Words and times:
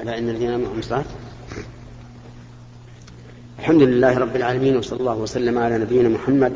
على 0.00 0.18
أن 0.18 0.28
الذين 0.28 0.50
آمنوا 0.50 1.02
الحمد 3.58 3.82
لله 3.82 4.18
رب 4.18 4.36
العالمين 4.36 4.76
وصلى 4.76 5.00
الله 5.00 5.16
وسلم 5.16 5.58
على 5.58 5.78
نبينا 5.78 6.08
محمد 6.08 6.52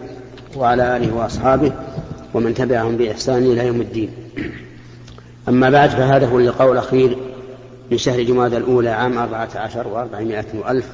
وعلى 0.56 0.96
آله 0.96 1.14
وأصحابه 1.14 1.72
ومن 2.34 2.54
تبعهم 2.54 2.96
بإحسان 2.96 3.42
إلى 3.42 3.66
يوم 3.66 3.80
الدين. 3.80 4.10
أما 5.48 5.70
بعد 5.70 5.90
فهذا 5.90 6.26
هو 6.26 6.38
اللقاء 6.38 6.72
الأخير 6.72 7.18
من 7.90 7.98
شهر 7.98 8.22
جماد 8.22 8.54
الأولى 8.54 8.88
عام 8.88 9.18
أربعة 9.18 9.48
عشر 9.54 9.88
وأربعمائة 9.88 10.58
وألف 10.58 10.92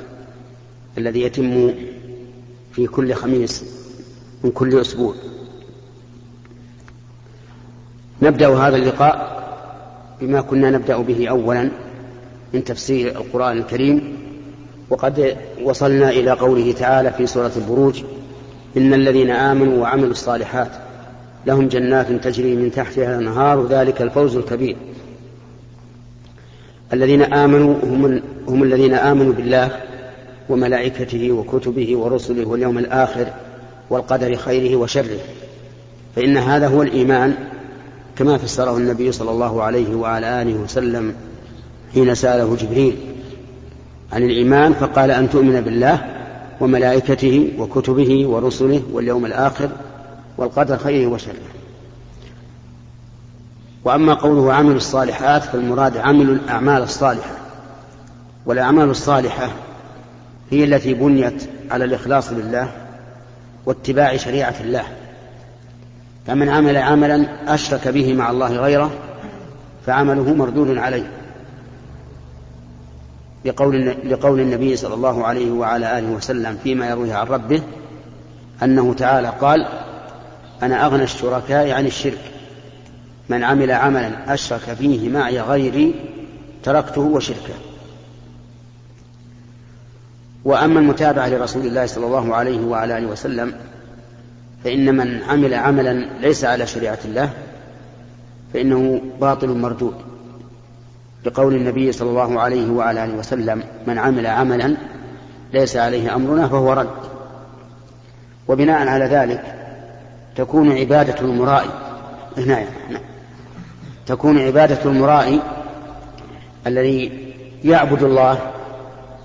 الذي 0.98 1.22
يتم 1.22 1.74
في 2.72 2.86
كل 2.86 3.14
خميس 3.14 3.64
من 4.44 4.50
كل 4.50 4.80
أسبوع. 4.80 5.14
نبدأ 8.22 8.48
هذا 8.48 8.76
اللقاء 8.76 9.40
بما 10.20 10.40
كنا 10.40 10.70
نبدأ 10.70 10.96
به 10.96 11.28
أولا 11.28 11.70
من 12.54 12.64
تفسير 12.64 13.08
القرآن 13.08 13.58
الكريم 13.58 14.16
وقد 14.90 15.36
وصلنا 15.62 16.10
إلى 16.10 16.30
قوله 16.30 16.72
تعالى 16.72 17.12
في 17.12 17.26
سورة 17.26 17.52
البروج 17.56 18.02
إن 18.76 18.94
الذين 18.94 19.30
آمنوا 19.30 19.82
وعملوا 19.82 20.10
الصالحات 20.10 20.70
لهم 21.46 21.68
جنات 21.68 22.12
تجري 22.12 22.56
من 22.56 22.72
تحتها 22.72 23.18
الأنهار 23.18 23.66
ذلك 23.66 24.02
الفوز 24.02 24.36
الكبير. 24.36 24.76
الذين 26.92 27.22
آمنوا 27.22 27.74
هم, 27.82 28.22
هم 28.48 28.62
الذين 28.62 28.94
آمنوا 28.94 29.32
بالله 29.32 29.70
وملائكته 30.48 31.32
وكتبه 31.32 31.96
ورسله 31.96 32.48
واليوم 32.48 32.78
الآخر 32.78 33.26
والقدر 33.90 34.36
خيره 34.36 34.76
وشره. 34.76 35.18
فإن 36.16 36.36
هذا 36.36 36.68
هو 36.68 36.82
الإيمان 36.82 37.34
كما 38.16 38.38
فسره 38.38 38.76
النبي 38.76 39.12
صلى 39.12 39.30
الله 39.30 39.62
عليه 39.62 39.94
وعلى 39.94 40.42
آله 40.42 40.54
وسلم 40.54 41.14
حين 41.94 42.14
سأله 42.14 42.56
جبريل 42.56 42.96
عن 44.12 44.22
الإيمان 44.22 44.72
فقال 44.72 45.10
أن 45.10 45.30
تؤمن 45.30 45.60
بالله 45.60 46.04
وملائكته 46.60 47.52
وكتبه 47.58 48.26
ورسله 48.26 48.82
واليوم 48.92 49.26
الآخر 49.26 49.70
والقدر 50.38 50.76
خيره 50.78 51.10
وشره. 51.10 51.34
وأما 53.84 54.14
قوله 54.14 54.52
عمل 54.52 54.76
الصالحات 54.76 55.42
فالمراد 55.42 55.96
عمل 55.96 56.30
الأعمال 56.30 56.82
الصالحة. 56.82 57.36
والأعمال 58.46 58.90
الصالحة 58.90 59.48
هي 60.50 60.64
التي 60.64 60.94
بنيت 60.94 61.42
على 61.70 61.84
الإخلاص 61.84 62.32
لله 62.32 62.72
واتباع 63.66 64.16
شريعة 64.16 64.54
الله. 64.60 64.84
فمن 66.26 66.48
عمل 66.48 66.76
عملا 66.76 67.26
أشرك 67.54 67.88
به 67.88 68.14
مع 68.14 68.30
الله 68.30 68.56
غيره 68.56 68.90
فعمله 69.86 70.34
مردود 70.34 70.78
عليه. 70.78 71.19
لقول, 73.44 73.96
لقول 74.04 74.40
النبي 74.40 74.76
صلى 74.76 74.94
الله 74.94 75.26
عليه 75.26 75.50
وعلى 75.50 75.98
آله 75.98 76.08
وسلم 76.08 76.58
فيما 76.62 76.88
يرويه 76.88 77.14
عن 77.14 77.26
ربه 77.26 77.62
أنه 78.62 78.94
تعالى 78.94 79.32
قال 79.40 79.66
أنا 80.62 80.86
أغنى 80.86 81.02
الشركاء 81.02 81.70
عن 81.70 81.86
الشرك. 81.86 82.20
من 83.28 83.44
عمل 83.44 83.70
عملا 83.70 84.34
أشرك 84.34 84.60
فيه 84.60 85.08
معي 85.08 85.40
غيري 85.40 85.94
تركته 86.62 87.00
وشركه. 87.00 87.54
وأما 90.44 90.80
المتابعة 90.80 91.28
لرسول 91.28 91.66
الله 91.66 91.86
صلى 91.86 92.06
الله 92.06 92.34
عليه 92.34 92.60
وعلى 92.60 92.98
آله 92.98 93.06
وسلم 93.06 93.54
فإن 94.64 94.94
من 94.96 95.22
عمل 95.22 95.54
عملا 95.54 96.08
ليس 96.20 96.44
على 96.44 96.66
شريعة 96.66 96.98
الله 97.04 97.30
فإنه 98.54 99.00
باطل 99.20 99.48
مردود. 99.48 99.94
لقول 101.24 101.54
النبي 101.54 101.92
صلى 101.92 102.10
الله 102.10 102.40
عليه 102.40 102.70
وعلى 102.70 103.04
آله 103.04 103.14
وسلم 103.14 103.62
من 103.86 103.98
عمل 103.98 104.26
عملا 104.26 104.76
ليس 105.52 105.76
عليه 105.76 106.14
أمرنا 106.14 106.48
فهو 106.48 106.72
رد. 106.72 106.90
وبناء 108.48 108.88
على 108.88 109.04
ذلك 109.04 109.54
تكون 110.36 110.72
عبادة 110.72 111.20
المرائي 111.20 111.70
هنا. 112.36 112.64
تكون 114.06 114.38
عبادة 114.38 114.78
المرائي 114.84 115.40
الذي 116.66 117.32
يعبد 117.64 118.02
الله 118.02 118.38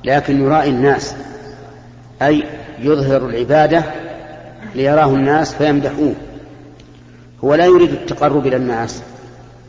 لكن 0.04 0.42
يرائي 0.42 0.70
الناس 0.70 1.16
أي 2.22 2.44
يظهر 2.80 3.30
العبادة 3.30 3.84
ليراه 4.76 5.06
الناس 5.08 5.56
فيمدحوه. 5.56 6.14
هو 7.44 7.56
لا 7.56 7.66
يريد 7.66 7.92
التقرب 7.92 8.48
إلى 8.48 8.56
الناس. 8.56 9.02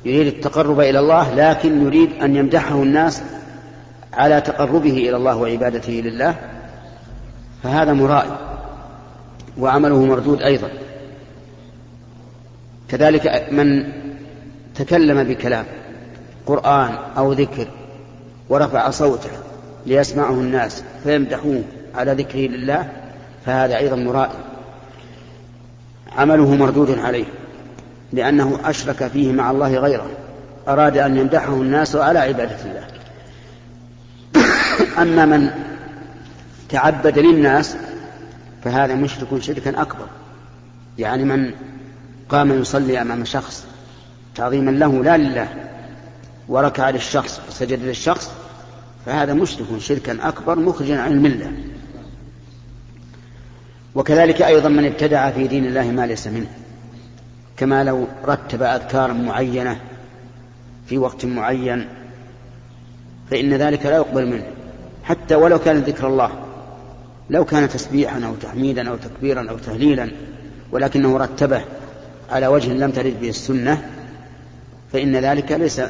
يريد 0.06 0.26
التقرب 0.26 0.80
إلى 0.80 0.98
الله 0.98 1.34
لكن 1.34 1.86
يريد 1.86 2.10
أن 2.22 2.36
يمدحه 2.36 2.82
الناس 2.82 3.22
على 4.12 4.40
تقربه 4.40 4.90
إلى 4.90 5.16
الله 5.16 5.36
وعبادته 5.36 5.92
لله 5.92 6.34
فهذا 7.62 7.92
مرائي 7.92 8.38
وعمله 9.58 10.04
مردود 10.04 10.42
أيضا. 10.42 10.68
كذلك 12.88 13.48
من 13.52 13.92
تكلم 14.74 15.24
بكلام 15.24 15.64
قرآن 16.46 16.94
أو 17.16 17.32
ذكر 17.32 17.68
ورفع 18.48 18.90
صوته 18.90 19.30
ليسمعه 19.86 20.32
الناس 20.32 20.82
فيمدحوه 21.04 21.62
على 21.94 22.12
ذكره 22.12 22.40
لله 22.40 22.88
فهذا 23.46 23.76
أيضا 23.76 23.96
مرائي. 23.96 24.38
عمله 26.16 26.54
مردود 26.54 26.98
عليه. 26.98 27.24
لأنه 28.16 28.60
أشرك 28.64 29.06
فيه 29.06 29.32
مع 29.32 29.50
الله 29.50 29.78
غيره 29.78 30.10
أراد 30.68 30.96
أن 30.96 31.16
يمدحه 31.16 31.54
الناس 31.54 31.96
على 31.96 32.18
عبادة 32.18 32.56
الله. 32.64 32.86
أما 35.02 35.24
من 35.24 35.50
تعبد 36.68 37.18
للناس 37.18 37.76
فهذا 38.64 38.94
مشرك 38.94 39.42
شركا 39.42 39.82
أكبر. 39.82 40.06
يعني 40.98 41.24
من 41.24 41.52
قام 42.28 42.60
يصلي 42.60 43.02
أمام 43.02 43.24
شخص 43.24 43.66
تعظيما 44.34 44.70
له 44.70 45.02
لا 45.02 45.16
لله 45.16 45.48
وركع 46.48 46.90
للشخص 46.90 47.40
وسجد 47.48 47.82
للشخص 47.82 48.30
فهذا 49.06 49.34
مشرك 49.34 49.66
شركا 49.78 50.28
أكبر 50.28 50.58
مخرجا 50.58 51.00
عن 51.00 51.12
الملة. 51.12 51.52
وكذلك 53.94 54.42
أيضا 54.42 54.68
من 54.68 54.84
ابتدع 54.84 55.30
في 55.30 55.46
دين 55.46 55.66
الله 55.66 55.90
ما 55.90 56.06
ليس 56.06 56.26
منه. 56.26 56.46
كما 57.56 57.84
لو 57.84 58.06
رتب 58.24 58.62
أذكارا 58.62 59.12
معينة 59.12 59.80
في 60.86 60.98
وقت 60.98 61.24
معين 61.24 61.88
فإن 63.30 63.54
ذلك 63.54 63.86
لا 63.86 63.96
يقبل 63.96 64.26
منه. 64.26 64.46
حتى 65.04 65.34
ولو 65.34 65.58
كان 65.58 65.76
ذكر 65.76 66.06
الله 66.06 66.30
لو 67.30 67.44
كان 67.44 67.68
تسبيحا 67.68 68.24
أو 68.26 68.34
تحميدا 68.34 68.90
أو 68.90 68.96
تكبيرا 68.96 69.50
أو 69.50 69.58
تهليلا 69.58 70.10
ولكنه 70.72 71.18
رتبه 71.18 71.62
على 72.30 72.46
وجه 72.46 72.72
لم 72.72 72.90
ترد 72.90 73.20
به 73.20 73.28
السنة 73.28 73.90
فإن 74.92 75.16
ذلك 75.16 75.52
ليس 75.52 75.80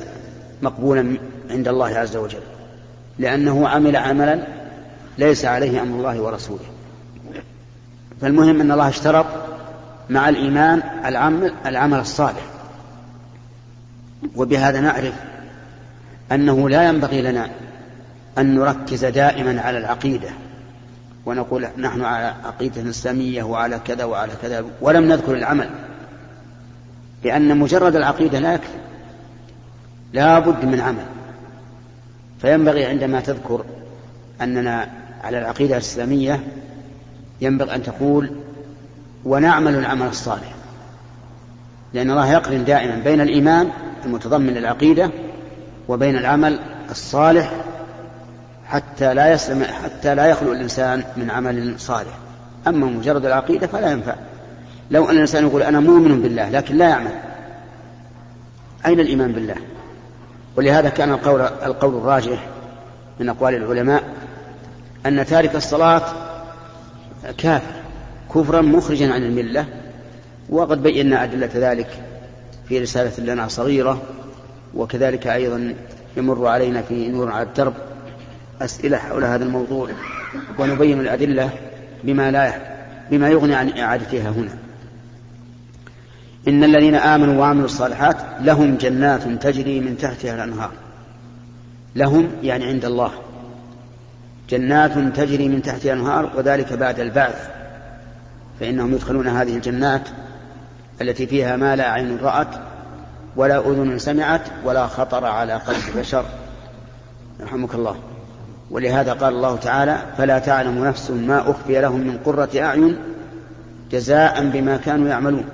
مقبولا 0.62 1.16
عند 1.50 1.68
الله 1.68 1.98
عز 1.98 2.16
وجل. 2.16 2.40
لأنه 3.18 3.68
عمل 3.68 3.96
عملا 3.96 4.46
ليس 5.18 5.44
عليه 5.44 5.82
أمر 5.82 5.98
الله 5.98 6.20
ورسوله. 6.20 6.64
فالمهم 8.20 8.60
أن 8.60 8.72
الله 8.72 8.88
اشترط 8.88 9.26
مع 10.10 10.28
الإيمان 10.28 10.82
العمل, 11.04 11.52
العمل 11.66 11.98
الصالح. 11.98 12.42
وبهذا 14.36 14.80
نعرف 14.80 15.14
أنه 16.32 16.68
لا 16.68 16.88
ينبغي 16.88 17.22
لنا 17.22 17.50
أن 18.38 18.54
نركز 18.54 19.04
دائما 19.04 19.60
على 19.60 19.78
العقيدة 19.78 20.28
ونقول 21.26 21.66
نحن 21.78 22.02
على 22.04 22.34
عقيدة 22.44 22.90
إسلامية 22.90 23.42
وعلى 23.42 23.80
كذا 23.84 24.04
وعلى 24.04 24.32
كذا 24.42 24.64
ولم 24.80 25.04
نذكر 25.04 25.34
العمل 25.34 25.70
لأن 27.24 27.58
مجرد 27.58 27.96
العقيدة 27.96 28.38
لا 28.38 28.54
يكفي 28.54 28.78
لا 30.12 30.38
بد 30.38 30.64
من 30.64 30.80
عمل. 30.80 31.04
فينبغي 32.40 32.84
عندما 32.84 33.20
تذكر 33.20 33.64
أننا 34.40 34.88
على 35.24 35.38
العقيدة 35.38 35.76
الإسلامية 35.76 36.40
ينبغي 37.40 37.74
أن 37.74 37.82
تقول 37.82 38.30
ونعمل 39.26 39.74
العمل 39.74 40.06
الصالح. 40.06 40.54
لأن 41.94 42.10
الله 42.10 42.32
يقرن 42.32 42.64
دائما 42.64 42.94
بين 43.04 43.20
الإيمان 43.20 43.70
المتضمن 44.04 44.54
للعقيدة 44.54 45.10
وبين 45.88 46.16
العمل 46.16 46.58
الصالح 46.90 47.52
حتى 48.66 49.14
لا 49.14 49.32
يسلم 49.32 49.64
حتى 49.84 50.14
لا 50.14 50.26
يخلو 50.26 50.52
الإنسان 50.52 51.04
من 51.16 51.30
عمل 51.30 51.80
صالح. 51.80 52.18
أما 52.66 52.86
مجرد 52.86 53.24
العقيدة 53.24 53.66
فلا 53.66 53.92
ينفع. 53.92 54.14
لو 54.90 55.04
أن 55.04 55.14
الإنسان 55.14 55.46
يقول 55.46 55.62
أنا 55.62 55.80
مؤمن 55.80 56.22
بالله 56.22 56.50
لكن 56.50 56.76
لا 56.76 56.88
يعمل. 56.88 57.12
أين 58.86 59.00
الإيمان 59.00 59.32
بالله؟ 59.32 59.56
ولهذا 60.56 60.88
كان 60.88 61.12
القول, 61.12 61.40
القول 61.40 61.94
الراجح 61.94 62.46
من 63.20 63.28
أقوال 63.28 63.54
العلماء 63.54 64.02
أن 65.06 65.26
تارك 65.26 65.56
الصلاة 65.56 66.02
كافر. 67.38 67.85
كفرا 68.34 68.60
مخرجا 68.60 69.12
عن 69.12 69.22
الملة 69.22 69.66
وقد 70.48 70.82
بينا 70.82 71.24
أدلة 71.24 71.50
ذلك 71.54 72.02
في 72.68 72.78
رسالة 72.78 73.32
لنا 73.32 73.48
صغيرة 73.48 74.02
وكذلك 74.74 75.26
أيضا 75.26 75.74
يمر 76.16 76.46
علينا 76.46 76.82
في 76.82 77.08
نور 77.08 77.30
على 77.32 77.42
الدرب 77.42 77.74
أسئلة 78.60 78.96
حول 78.96 79.24
هذا 79.24 79.44
الموضوع 79.44 79.88
ونبين 80.58 81.00
الأدلة 81.00 81.50
بما 82.04 82.30
لا 82.30 82.76
بما 83.10 83.28
يغني 83.28 83.54
عن 83.54 83.78
إعادتها 83.78 84.30
هنا. 84.30 84.50
إن 86.48 86.64
الذين 86.64 86.94
آمنوا 86.94 87.40
وعملوا 87.40 87.64
الصالحات 87.64 88.16
لهم 88.40 88.76
جنات 88.76 89.22
تجري 89.22 89.80
من 89.80 89.98
تحتها 89.98 90.34
الأنهار. 90.34 90.70
لهم 91.96 92.28
يعني 92.42 92.64
عند 92.64 92.84
الله. 92.84 93.10
جنات 94.50 94.98
تجري 95.16 95.48
من 95.48 95.62
تحتها 95.62 95.92
الأنهار 95.92 96.30
وذلك 96.36 96.72
بعد 96.72 97.00
البعث. 97.00 97.48
فإنهم 98.60 98.92
يدخلون 98.92 99.28
هذه 99.28 99.56
الجنات 99.56 100.08
التي 101.00 101.26
فيها 101.26 101.56
ما 101.56 101.76
لا 101.76 101.90
عين 101.90 102.18
رأت 102.22 102.48
ولا 103.36 103.58
أذن 103.58 103.98
سمعت 103.98 104.40
ولا 104.64 104.86
خطر 104.86 105.24
على 105.24 105.54
قلب 105.54 105.96
بشر. 105.96 106.24
رحمك 107.40 107.74
الله. 107.74 107.96
ولهذا 108.70 109.12
قال 109.12 109.34
الله 109.34 109.56
تعالى 109.56 109.98
فلا 110.18 110.38
تعلم 110.38 110.84
نفس 110.84 111.10
ما 111.10 111.50
أخفي 111.50 111.80
لهم 111.80 112.00
من 112.00 112.18
قرة 112.24 112.48
أعين 112.56 112.98
جزاء 113.90 114.48
بما 114.48 114.76
كانوا 114.76 115.08
يعملون. 115.08 115.44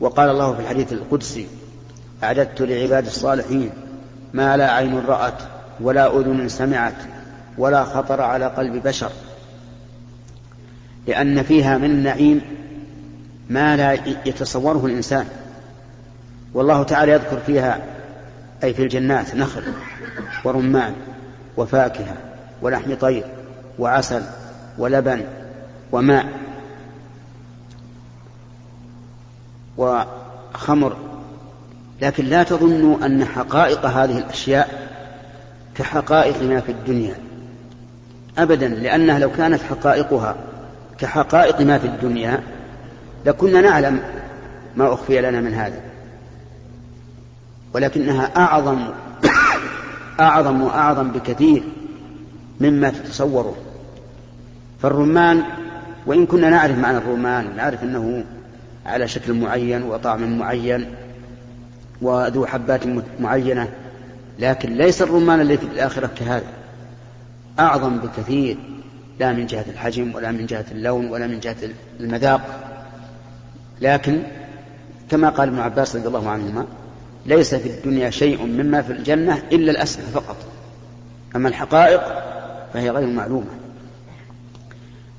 وقال 0.00 0.30
الله 0.30 0.54
في 0.54 0.60
الحديث 0.60 0.92
القدسي 0.92 1.46
أعددت 2.24 2.62
لعباد 2.62 3.06
الصالحين 3.06 3.70
ما 4.32 4.56
لا 4.56 4.72
عين 4.72 5.02
رأت 5.06 5.42
ولا 5.80 6.16
أذن 6.20 6.48
سمعت 6.48 6.94
ولا 7.58 7.84
خطر 7.84 8.20
على 8.20 8.46
قلب 8.46 8.82
بشر. 8.82 9.10
لأن 11.06 11.42
فيها 11.42 11.78
من 11.78 11.90
النعيم 11.90 12.40
ما 13.48 13.76
لا 13.76 13.92
يتصوره 14.26 14.86
الإنسان. 14.86 15.26
والله 16.54 16.82
تعالى 16.82 17.12
يذكر 17.12 17.38
فيها 17.46 17.82
أي 18.64 18.74
في 18.74 18.82
الجنات 18.82 19.34
نخل 19.34 19.62
ورمان 20.44 20.94
وفاكهة 21.56 22.16
ولحم 22.62 22.94
طير 22.94 23.24
وعسل 23.78 24.22
ولبن 24.78 25.24
وماء 25.92 26.26
وخمر. 29.76 30.96
لكن 32.02 32.24
لا 32.24 32.42
تظنوا 32.42 33.06
أن 33.06 33.24
حقائق 33.24 33.86
هذه 33.86 34.18
الأشياء 34.18 34.88
كحقائق 35.74 36.42
ما 36.42 36.60
في 36.60 36.72
الدنيا 36.72 37.14
أبدا 38.38 38.68
لأنها 38.68 39.18
لو 39.18 39.30
كانت 39.30 39.62
حقائقها 39.62 40.36
كحقائق 40.98 41.60
ما 41.60 41.78
في 41.78 41.86
الدنيا 41.86 42.40
لكنا 43.26 43.60
نعلم 43.60 44.00
ما 44.76 44.94
أخفي 44.94 45.20
لنا 45.20 45.40
من 45.40 45.54
هذا. 45.54 45.80
ولكنها 47.74 48.30
أعظم 48.36 48.78
أعظم 50.20 50.62
وأعظم 50.62 51.10
بكثير 51.10 51.62
مما 52.60 52.90
تتصوره. 52.90 53.54
فالرمان 54.82 55.42
وإن 56.06 56.26
كنا 56.26 56.50
نعرف 56.50 56.78
معنى 56.78 56.98
الرمان 56.98 57.56
نعرف 57.56 57.82
أنه 57.82 58.24
على 58.86 59.08
شكل 59.08 59.32
معين 59.32 59.82
وطعم 59.82 60.38
معين 60.38 60.86
وذو 62.02 62.46
حبات 62.46 62.80
معينة 63.20 63.68
لكن 64.38 64.74
ليس 64.74 65.02
الرمان 65.02 65.40
الذي 65.40 65.56
في 65.56 65.66
الآخرة 65.66 66.10
كهذا. 66.16 66.46
أعظم 67.58 67.98
بكثير. 67.98 68.56
لا 69.18 69.32
من 69.32 69.46
جهة 69.46 69.64
الحجم 69.68 70.14
ولا 70.14 70.30
من 70.30 70.46
جهة 70.46 70.64
اللون 70.72 71.10
ولا 71.10 71.26
من 71.26 71.40
جهة 71.40 71.56
المذاق. 72.00 72.40
لكن 73.80 74.22
كما 75.10 75.28
قال 75.28 75.48
ابن 75.48 75.58
عباس 75.58 75.96
رضي 75.96 76.08
الله 76.08 76.30
عنهما 76.30 76.66
ليس 77.26 77.54
في 77.54 77.68
الدنيا 77.68 78.10
شيء 78.10 78.46
مما 78.46 78.82
في 78.82 78.92
الجنة 78.92 79.42
إلا 79.52 79.70
الأسماء 79.70 80.06
فقط. 80.06 80.36
أما 81.36 81.48
الحقائق 81.48 82.02
فهي 82.74 82.90
غير 82.90 83.06
معلومة. 83.06 83.50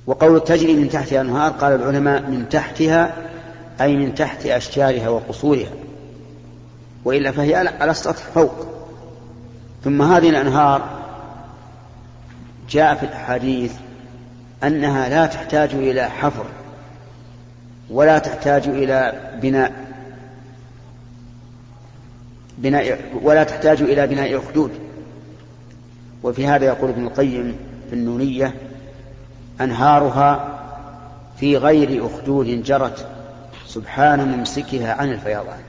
وقول 0.07 0.43
تجري 0.43 0.73
من 0.73 0.89
تحتها 0.89 1.21
أنهار 1.21 1.51
قال 1.51 1.75
العلماء 1.75 2.21
من 2.21 2.49
تحتها 2.49 3.13
أي 3.81 3.95
من 3.95 4.15
تحت 4.15 4.45
أشجارها 4.45 5.09
وقصورها. 5.09 5.71
وإلا 7.05 7.31
فهي 7.31 7.55
على 7.55 7.91
السطح 7.91 8.23
فوق. 8.23 8.67
ثم 9.83 10.01
هذه 10.01 10.29
الأنهار 10.29 11.05
جاء 12.69 12.95
في 12.95 13.03
الأحاديث 13.03 13.73
أنها 14.63 15.09
لا 15.09 15.25
تحتاج 15.25 15.73
إلى 15.73 16.09
حفر 16.09 16.45
ولا 17.89 18.19
تحتاج 18.19 18.67
إلى 18.67 19.13
بناء 19.41 19.85
بناء 22.57 22.99
ولا 23.23 23.43
تحتاج 23.43 23.81
إلى 23.81 24.07
بناء 24.07 24.37
أخدود 24.37 24.71
وفي 26.23 26.47
هذا 26.47 26.65
يقول 26.65 26.89
ابن 26.89 27.03
القيم 27.03 27.55
في 27.89 27.95
النونية 27.95 28.53
أنهارها 29.61 30.59
في 31.39 31.57
غير 31.57 32.05
أخدود 32.05 32.63
جرت 32.63 33.07
سبحان 33.67 34.27
ممسكها 34.37 34.93
عن 34.93 35.11
الفيضان. 35.11 35.59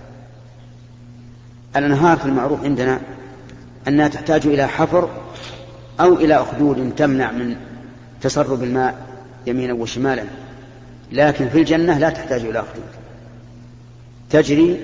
الأنهار 1.76 2.16
في 2.16 2.26
المعروف 2.26 2.64
عندنا 2.64 3.00
أنها 3.88 4.08
تحتاج 4.08 4.46
إلى 4.46 4.68
حفر 4.68 5.08
أو 6.00 6.12
إلى 6.14 6.34
أخدود 6.34 6.92
تمنع 6.96 7.30
من 7.32 7.56
تسرب 8.26 8.62
الماء 8.62 9.06
يمينا 9.46 9.72
وشمالا 9.72 10.24
لكن 11.12 11.48
في 11.48 11.58
الجنة 11.58 11.98
لا 11.98 12.10
تحتاج 12.10 12.40
إلى 12.40 12.58
أخدود 12.58 12.84
تجري 14.30 14.80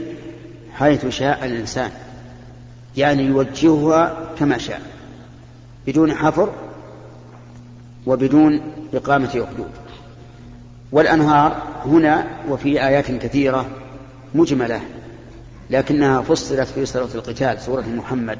حيث 0.74 1.06
شاء 1.06 1.44
الإنسان 1.44 1.90
يعني 2.96 3.22
يوجهها 3.22 4.30
كما 4.38 4.58
شاء 4.58 4.80
بدون 5.86 6.14
حفر 6.14 6.52
وبدون 8.06 8.60
إقامة 8.94 9.28
أخدود. 9.28 9.70
والأنهار 10.92 11.62
هنا 11.84 12.26
وفي 12.48 12.86
آيات 12.86 13.10
كثيرة 13.10 13.66
مجملة 14.34 14.80
لكنها 15.70 16.22
فصلت 16.22 16.68
في 16.68 16.86
سورة 16.86 17.08
القتال 17.14 17.60
سورة 17.60 17.84
محمد. 17.96 18.38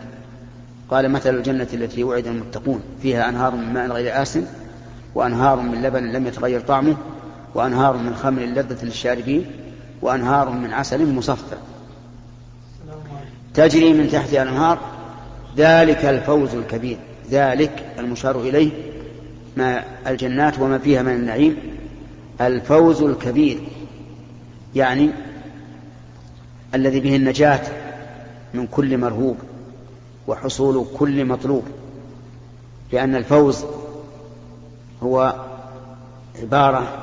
قال 0.90 1.10
مثل 1.10 1.34
الجنة 1.34 1.69
التي 1.72 2.05
وعد 2.05 2.26
المتقون 2.26 2.82
فيها 3.02 3.28
أنهار 3.28 3.56
من 3.56 3.72
ماء 3.72 3.88
غير 3.88 4.22
آسن 4.22 4.46
وأنهار 5.14 5.61
من 5.61 5.82
لبن 5.82 6.12
لم 6.12 6.26
يتغير 6.26 6.61
طعمه 6.61 6.97
وأنهار 7.55 7.97
من 7.97 8.14
خمر 8.14 8.43
لذة 8.43 8.85
للشاربين 8.85 9.47
وأنهار 10.03 10.50
من 10.50 10.73
عسل 10.73 11.14
مصفى. 11.14 11.56
تجري 13.55 13.93
من 13.93 14.09
تحتها 14.09 14.43
الأنهار 14.43 14.79
ذلك 15.56 16.05
الفوز 16.05 16.55
الكبير 16.55 16.99
ذلك 17.31 17.86
المشار 17.98 18.41
إليه 18.41 18.70
ما 19.56 19.84
الجنات 20.06 20.58
وما 20.58 20.79
فيها 20.79 21.03
من 21.03 21.15
النعيم. 21.15 21.56
الفوز 22.41 23.03
الكبير 23.03 23.58
يعني 24.75 25.10
الذي 26.75 27.01
به 27.01 27.17
النجاة 27.17 27.60
من 28.55 28.67
كل 28.67 28.98
مرهوب 28.98 29.36
وحصول 30.27 30.86
كل 30.98 31.25
مطلوب 31.25 31.63
لأن 32.93 33.17
الفوز 33.17 33.65
هو 35.03 35.35
عبارة 36.43 36.99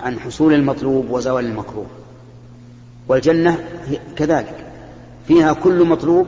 عن 0.00 0.20
حصول 0.20 0.52
المطلوب 0.52 1.10
وزوال 1.10 1.44
المكروه. 1.44 1.86
والجنة 3.08 3.64
كذلك. 4.16 4.66
فيها 5.28 5.52
كل 5.52 5.84
مطلوب 5.84 6.26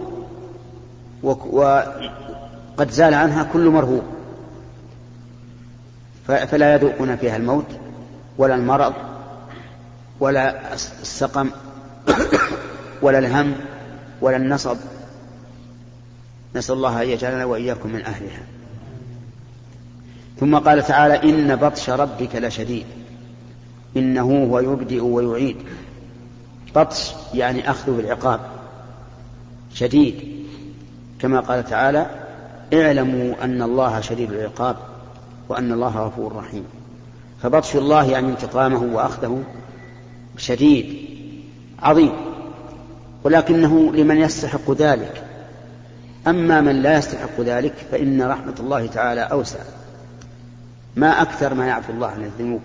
وقد 1.22 2.90
زال 2.90 3.14
عنها 3.14 3.42
كل 3.52 3.68
مرهوب. 3.68 4.02
فلا 6.26 6.74
يذوقون 6.74 7.16
فيها 7.16 7.36
الموت 7.36 7.66
ولا 8.38 8.54
المرض 8.54 8.92
ولا 10.20 10.74
السقم 10.74 11.50
ولا 13.02 13.18
الهم 13.18 13.54
ولا 14.20 14.36
النصب. 14.36 14.76
نسأل 16.54 16.74
الله 16.74 17.02
أن 17.02 17.08
يجعلنا 17.08 17.44
وإياكم 17.44 17.92
من 17.92 18.04
أهلها. 18.04 18.42
ثم 20.40 20.58
قال 20.58 20.82
تعالى 20.82 21.30
إن 21.30 21.56
بطش 21.56 21.90
ربك 21.90 22.36
لشديد. 22.36 22.86
إنه 23.96 24.46
هو 24.50 24.58
يبدئ 24.58 25.00
ويعيد. 25.00 25.56
بطش 26.74 27.12
يعني 27.34 27.70
أخذ 27.70 27.96
بالعقاب. 27.96 28.40
شديد. 29.74 30.14
كما 31.18 31.40
قال 31.40 31.64
تعالى 31.64 32.06
اعلموا 32.74 33.34
أن 33.44 33.62
الله 33.62 34.00
شديد 34.00 34.32
العقاب 34.32 34.76
وأن 35.48 35.72
الله 35.72 35.98
غفور 35.98 36.36
رحيم. 36.36 36.64
فبطش 37.42 37.76
الله 37.76 38.10
يعني 38.10 38.28
انتقامه 38.28 38.94
وأخذه 38.94 39.42
شديد. 40.36 40.96
عظيم. 41.82 42.12
ولكنه 43.24 43.92
لمن 43.92 44.16
يستحق 44.16 44.70
ذلك. 44.70 45.24
أما 46.26 46.60
من 46.60 46.82
لا 46.82 46.98
يستحق 46.98 47.40
ذلك 47.40 47.74
فإن 47.90 48.22
رحمة 48.22 48.54
الله 48.60 48.86
تعالى 48.86 49.20
أوسع. 49.20 49.58
ما 50.98 51.22
أكثر 51.22 51.54
ما 51.54 51.66
يعفو 51.66 51.92
الله 51.92 52.06
عن 52.06 52.24
الذنوب 52.24 52.60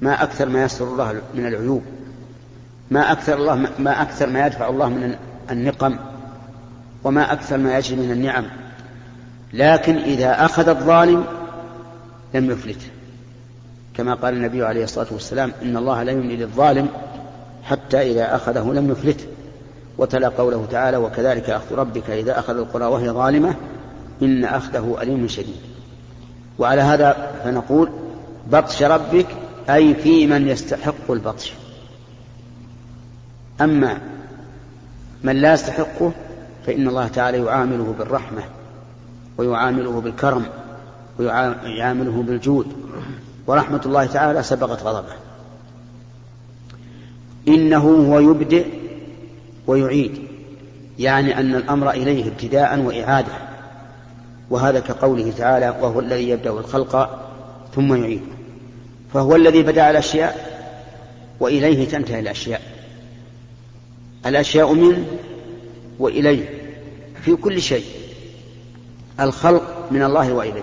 ما 0.00 0.22
أكثر 0.22 0.48
ما 0.48 0.64
يستر 0.64 0.84
الله 0.84 1.20
من 1.34 1.46
العيوب 1.46 1.82
ما 2.90 3.12
أكثر 3.12 3.34
الله 3.34 3.68
ما 3.78 4.02
أكثر 4.02 4.30
ما 4.30 4.46
يدفع 4.46 4.68
الله 4.68 4.88
من 4.88 5.16
النقم 5.50 5.96
وما 7.04 7.32
أكثر 7.32 7.58
ما 7.58 7.78
يجري 7.78 8.00
من 8.00 8.10
النعم. 8.10 8.44
لكن 9.52 9.96
إذا 9.96 10.44
أخذ 10.44 10.68
الظالم 10.68 11.24
لم 12.34 12.50
يفلته. 12.50 12.86
كما 13.94 14.14
قال 14.14 14.34
النبي 14.34 14.64
عليه 14.64 14.84
الصلاة 14.84 15.06
والسلام 15.10 15.52
إن 15.62 15.76
الله 15.76 16.02
لا 16.02 16.12
يملي 16.12 16.36
للظالم 16.36 16.88
حتى 17.62 18.12
إذا 18.12 18.34
أخذه 18.36 18.72
لم 18.72 18.90
يفلته. 18.90 19.26
وتلا 19.98 20.28
قوله 20.28 20.66
تعالى 20.70 20.96
وكذلك 20.96 21.50
أخذ 21.50 21.74
ربك 21.74 22.10
إذا 22.10 22.38
أخذ 22.38 22.56
القرى 22.56 22.84
وهي 22.84 23.10
ظالمة 23.10 23.54
إن 24.22 24.44
أخذه 24.44 24.98
أليم 25.02 25.28
شديد. 25.28 25.71
وعلى 26.58 26.80
هذا 26.80 27.40
فنقول 27.44 27.90
بطش 28.50 28.82
ربك 28.82 29.26
أي 29.70 29.94
في 29.94 30.26
من 30.26 30.48
يستحق 30.48 31.10
البطش. 31.10 31.52
أما 33.60 33.98
من 35.22 35.36
لا 35.36 35.52
يستحقه 35.52 36.12
فإن 36.66 36.88
الله 36.88 37.08
تعالى 37.08 37.38
يعامله 37.38 37.94
بالرحمة 37.98 38.42
ويعامله 39.38 40.00
بالكرم 40.00 40.46
ويعامله 41.18 42.22
بالجود. 42.22 42.66
ورحمة 43.46 43.80
الله 43.86 44.06
تعالى 44.06 44.42
سبقت 44.42 44.82
غضبه. 44.82 45.12
إنه 47.48 47.78
هو 47.78 48.18
يبدئ 48.18 48.66
ويعيد 49.66 50.18
يعني 50.98 51.40
أن 51.40 51.54
الأمر 51.54 51.90
إليه 51.90 52.28
ابتداء 52.28 52.78
وإعادة. 52.78 53.32
وهذا 54.50 54.80
كقوله 54.80 55.32
تعالى 55.38 55.68
وهو 55.80 56.00
الذي 56.00 56.28
يبدأ 56.28 56.50
الخلق 56.50 57.20
ثم 57.74 57.94
يعيده. 57.94 58.22
فهو 59.14 59.36
الذي 59.36 59.62
بدأ 59.62 59.90
الأشياء 59.90 60.52
وإليه 61.40 61.88
تنتهي 61.88 62.20
الأشياء. 62.20 62.62
الأشياء 64.26 64.72
منه 64.72 65.04
وإليه. 65.98 66.48
في 67.22 67.36
كل 67.36 67.62
شيء. 67.62 67.84
الخلق 69.20 69.88
من 69.90 70.02
الله 70.02 70.32
وإليه. 70.32 70.62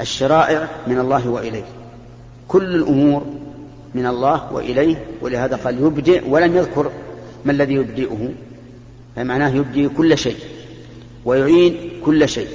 الشرائع 0.00 0.68
من 0.86 0.98
الله 0.98 1.28
وإليه. 1.28 1.64
كل 2.48 2.74
الأمور 2.74 3.26
من 3.94 4.06
الله 4.06 4.52
وإليه. 4.52 5.04
ولهذا 5.20 5.56
قال 5.56 5.82
يبدئ 5.82 6.22
ولم 6.28 6.56
يذكر 6.56 6.90
ما 7.44 7.52
الذي 7.52 7.74
يبدئه. 7.74 8.32
فمعناه 9.16 9.48
يبدئ 9.48 9.88
كل 9.88 10.18
شيء. 10.18 10.38
ويعيد 11.24 11.76
كل 12.04 12.28
شيء. 12.28 12.48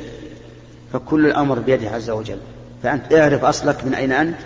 فكل 0.94 1.26
الأمر 1.26 1.60
بيده 1.60 1.90
عز 1.90 2.10
وجل. 2.10 2.38
فأنت 2.84 3.14
اعرف 3.14 3.46
أصلك 3.46 3.86
من 3.86 3.94
أين 3.94 4.12
أنت 4.12 4.38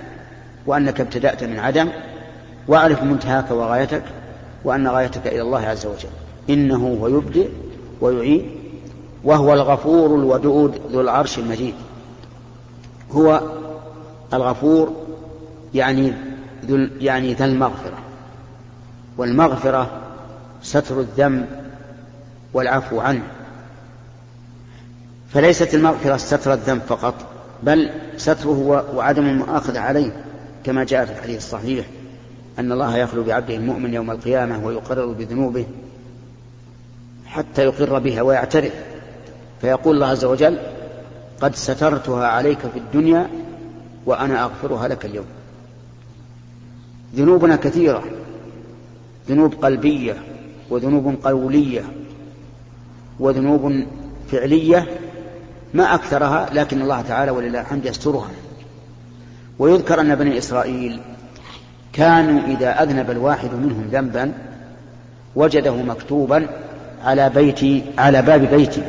وأنك 0.65 1.01
ابتدأت 1.01 1.43
من 1.43 1.59
عدم 1.59 1.89
وأعرف 2.67 3.03
منتهاك 3.03 3.51
وغايتك 3.51 4.03
وأن 4.63 4.87
غايتك 4.87 5.27
إلى 5.27 5.41
الله 5.41 5.59
عز 5.59 5.85
وجل. 5.85 6.09
إنه 6.49 6.97
هو 7.01 7.07
يبدئ 7.07 7.49
ويعيد 8.01 8.45
وهو 9.23 9.53
الغفور 9.53 10.15
الودود 10.15 10.81
ذو 10.91 11.01
العرش 11.01 11.39
المجيد. 11.39 11.75
هو 13.11 13.41
الغفور 14.33 14.93
يعني 15.73 16.13
ذو 16.65 16.87
يعني 16.99 17.33
ذا 17.33 17.45
المغفرة. 17.45 17.97
والمغفرة 19.17 19.91
ستر 20.61 20.99
الذنب 20.99 21.45
والعفو 22.53 22.99
عنه. 22.99 23.23
فليست 25.33 25.73
المغفرة 25.75 26.17
ستر 26.17 26.53
الذنب 26.53 26.81
فقط 26.81 27.15
بل 27.63 27.89
ستره 28.17 28.85
وعدم 28.95 29.25
المؤاخذة 29.25 29.79
عليه 29.79 30.23
كما 30.63 30.83
جاء 30.83 31.05
في 31.05 31.11
الحديث 31.11 31.37
الصحيح 31.37 31.85
أن 32.59 32.71
الله 32.71 32.97
يخلو 32.97 33.23
بعبده 33.23 33.55
المؤمن 33.55 33.93
يوم 33.93 34.11
القيامة 34.11 34.65
ويقرر 34.65 35.05
بذنوبه 35.05 35.65
حتى 37.25 37.63
يقر 37.63 37.99
بها 37.99 38.21
ويعترف. 38.21 38.73
فيقول 39.61 39.95
الله 39.95 40.07
عز 40.07 40.25
وجل 40.25 40.57
قد 41.41 41.55
سترتها 41.55 42.27
عليك 42.27 42.59
في 42.59 42.79
الدنيا 42.79 43.29
وأنا 44.05 44.43
أغفرها 44.43 44.87
لك 44.87 45.05
اليوم. 45.05 45.25
ذنوبنا 47.15 47.55
كثيرة 47.55 48.03
ذنوب 49.29 49.53
قلبية 49.53 50.15
وذنوب 50.69 51.15
قولية 51.23 51.83
وذنوب 53.19 53.85
فعلية 54.31 54.87
ما 55.73 55.95
أكثرها 55.95 56.49
لكن 56.53 56.81
الله 56.81 57.01
تعالى 57.01 57.31
ولله 57.31 57.61
الحمد 57.61 57.85
يسترها. 57.85 58.29
ويذكر 59.59 60.01
أن 60.01 60.15
بني 60.15 60.37
إسرائيل 60.37 60.99
كانوا 61.93 62.41
إذا 62.47 62.83
أذنب 62.83 63.11
الواحد 63.11 63.53
منهم 63.53 63.89
ذنبا 63.91 64.33
وجده 65.35 65.75
مكتوبا 65.75 66.47
على 67.03 67.29
بيت 67.29 67.83
على 67.97 68.21
باب 68.21 68.41
بيته 68.41 68.83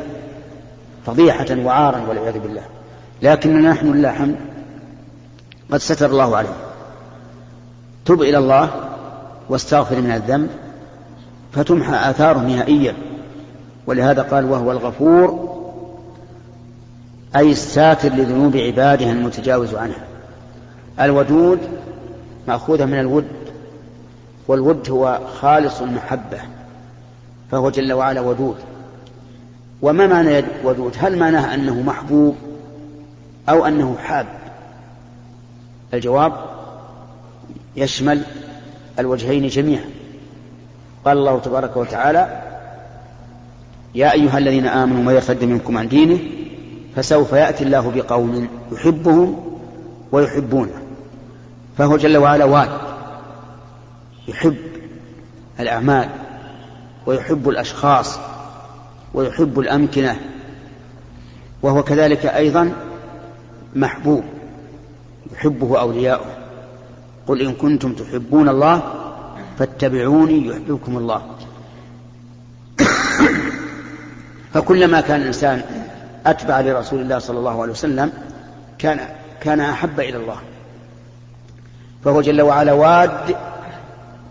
فضيحة 1.05 1.45
وعارا 1.51 2.01
والعياذ 2.07 2.39
بالله. 2.39 2.63
لكننا 3.21 3.71
نحن 3.71 3.91
لله 3.91 4.09
الحمد 4.09 4.35
قد 5.71 5.77
ستر 5.77 6.09
الله 6.09 6.37
عليه. 6.37 6.55
تب 8.05 8.21
إلى 8.21 8.37
الله 8.37 8.69
واستغفر 9.49 10.01
من 10.01 10.11
الذنب 10.11 10.49
فتمحى 11.53 12.09
آثاره 12.09 12.39
نهائيا. 12.39 12.93
ولهذا 13.87 14.21
قال 14.21 14.45
وهو 14.45 14.71
الغفور 14.71 15.54
أي 17.35 17.51
الساتر 17.51 18.09
لذنوب 18.09 18.57
عباده 18.57 19.11
المتجاوز 19.11 19.75
عنها. 19.75 20.03
الودود 20.99 21.59
مأخوذة 22.47 22.85
من 22.85 22.99
الود 22.99 23.27
والود 24.47 24.89
هو 24.89 25.19
خالص 25.41 25.81
المحبة 25.81 26.39
فهو 27.51 27.69
جل 27.69 27.93
وعلا 27.93 28.21
ودود. 28.21 28.55
وما 29.81 30.07
معنى 30.07 30.43
ودود 30.63 30.93
هل 30.97 31.17
معناه 31.17 31.53
أنه 31.53 31.81
محبوب 31.81 32.35
أو 33.49 33.65
أنه 33.65 33.97
حاب؟ 34.03 34.27
الجواب 35.93 36.33
يشمل 37.75 38.21
الوجهين 38.99 39.47
جميعا. 39.47 39.85
قال 41.05 41.17
الله 41.17 41.39
تبارك 41.39 41.77
وتعالى 41.77 42.41
يا 43.95 44.11
أيها 44.11 44.37
الذين 44.37 44.67
آمنوا 44.67 45.03
ما 45.03 45.13
يرتد 45.13 45.43
منكم 45.43 45.77
عن 45.77 45.87
دينه 45.87 46.19
فسوف 46.95 47.33
يأتي 47.33 47.63
الله 47.63 47.91
بقوم 47.95 48.47
يحبهم 48.71 49.59
ويحبونه. 50.11 50.81
فهو 51.77 51.97
جل 51.97 52.17
وعلا 52.17 52.45
واد 52.45 52.69
يحب 54.27 54.57
الأعمال 55.59 56.09
ويحب 57.05 57.49
الأشخاص 57.49 58.19
ويحب 59.13 59.59
الأمكنة 59.59 60.19
وهو 61.61 61.83
كذلك 61.83 62.25
أيضا 62.25 62.71
محبوب 63.75 64.23
يحبه 65.33 65.79
أولياؤه. 65.79 66.35
قل 67.27 67.41
إن 67.41 67.53
كنتم 67.53 67.93
تحبون 67.93 68.49
الله 68.49 68.81
فاتبعوني 69.59 70.47
يحببكم 70.47 70.97
الله. 70.97 71.21
فكلما 74.53 75.01
كان 75.01 75.21
الإنسان 75.21 75.84
أتبع 76.25 76.59
لرسول 76.59 77.01
الله 77.01 77.19
صلى 77.19 77.39
الله 77.39 77.61
عليه 77.61 77.71
وسلم 77.71 78.11
كان 78.77 78.99
كان 79.41 79.59
أحب 79.59 79.99
إلى 79.99 80.17
الله. 80.17 80.37
فهو 82.05 82.21
جل 82.21 82.41
وعلا 82.41 82.73
واد 82.73 83.35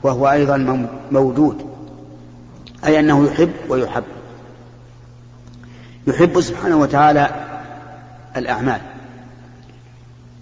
وهو 0.02 0.30
أيضا 0.30 0.88
موجود. 1.10 1.74
أي 2.86 3.00
أنه 3.00 3.26
يحب 3.26 3.52
ويحب. 3.68 4.04
يحب 6.06 6.40
سبحانه 6.40 6.76
وتعالى 6.76 7.30
الأعمال. 8.36 8.80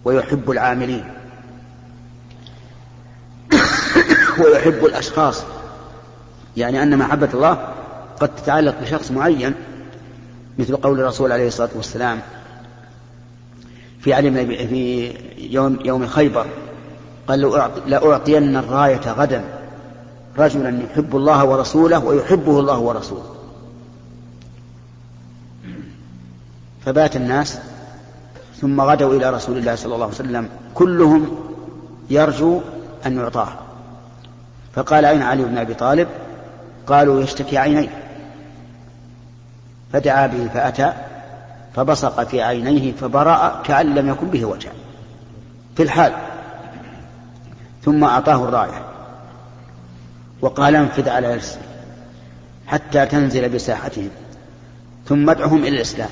ويحب 0.04 0.50
العاملين. 0.50 1.04
ويحب 4.44 4.85
الأشخاص. 4.85 5.44
يعني 6.56 6.82
أن 6.82 6.99
محبة 6.99 7.28
الله 7.35 7.68
قد 8.21 8.35
تتعلق 8.37 8.80
بشخص 8.80 9.11
معين 9.11 9.54
مثل 10.59 10.76
قول 10.76 11.00
الرسول 11.00 11.32
عليه 11.32 11.47
الصلاة 11.47 11.71
والسلام 11.75 12.21
في 14.00 14.14
علم 14.14 14.35
في 14.47 15.12
يوم 15.38 15.78
يوم 15.85 16.06
خيبر 16.06 16.47
قال 17.26 17.71
لأعطين 17.87 18.56
الراية 18.56 19.12
غدا 19.12 19.44
رجلا 20.38 20.82
يحب 20.85 21.16
الله 21.16 21.44
ورسوله 21.44 22.04
ويحبه 22.04 22.61
الله 22.61 22.78
ورسوله. 22.78 23.35
فبات 26.87 27.16
الناس 27.16 27.59
ثم 28.61 28.80
غدوا 28.80 29.14
إلى 29.14 29.30
رسول 29.30 29.59
الله 29.59 29.75
صلى 29.75 29.94
الله 29.94 30.06
عليه 30.06 30.14
وسلم 30.14 30.49
كلهم 30.75 31.37
يرجو 32.11 32.61
أن 33.06 33.16
يعطاه. 33.16 33.49
فقال 34.75 35.04
أين 35.04 35.23
علي 35.23 35.44
بن 35.44 35.59
أبي 35.59 35.75
طالب؟ 35.75 36.09
قالوا 36.87 37.21
يشتكي 37.21 37.59
عينيه. 37.59 38.01
فدعا 39.93 40.27
به 40.27 40.49
فأتى 40.55 40.93
فبصق 41.77 42.25
في 42.25 42.43
عينيه 42.43 42.93
فبرأ 42.93 43.63
كأن 43.65 43.95
لم 43.95 44.09
يكن 44.09 44.27
به 44.27 44.45
وجع 44.45 44.71
في 45.77 45.83
الحال. 45.83 46.13
ثم 47.85 48.05
أعطاه 48.05 48.45
الراية 48.45 48.85
وقال 50.41 50.77
انفذ 50.77 51.09
على 51.09 51.35
نفسك 51.35 51.59
حتى 52.67 53.07
تنزل 53.07 53.49
بساحتهم 53.49 54.11
ثم 55.09 55.31
ادعهم 55.31 55.59
إلى 55.59 55.77
الإسلام. 55.77 56.09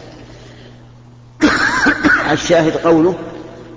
الشاهد 2.33 2.73
قوله 2.73 3.15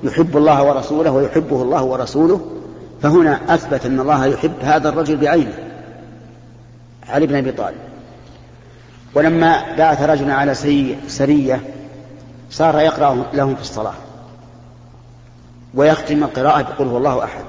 يحب 0.04 0.38
الله 0.38 0.64
ورسوله 0.64 1.12
ويحبه 1.12 1.62
الله 1.62 1.84
ورسوله 1.84 2.42
فهنا 3.02 3.40
أثبت 3.50 3.86
أن 3.86 4.00
الله 4.00 4.26
يحب 4.26 4.54
هذا 4.62 4.90
الرجل 4.90 5.18
بعينه. 5.18 5.54
علي 7.10 7.28
بن 7.28 7.36
أبي 7.36 7.52
طالب. 7.52 7.93
ولما 9.16 9.76
بعث 9.76 10.02
رجلا 10.02 10.34
على 10.34 10.56
سرية 11.08 11.62
صار 12.52 12.80
يقرأ 12.80 13.26
لهم 13.34 13.56
في 13.56 13.62
الصلاة 13.62 13.94
ويختم 15.74 16.24
القراءة 16.24 16.62
بقول 16.62 16.88
هو 16.88 16.98
الله 16.98 17.24
أحد. 17.24 17.44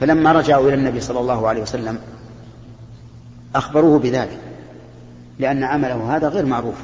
فلما 0.00 0.32
رجعوا 0.32 0.68
إلى 0.68 0.74
النبي 0.74 1.00
صلى 1.00 1.20
الله 1.20 1.48
عليه 1.48 1.62
وسلم 1.62 1.98
أخبروه 3.54 3.98
بذلك 3.98 4.38
لأن 5.38 5.64
عمله 5.64 6.16
هذا 6.16 6.28
غير 6.28 6.46
معروف. 6.46 6.76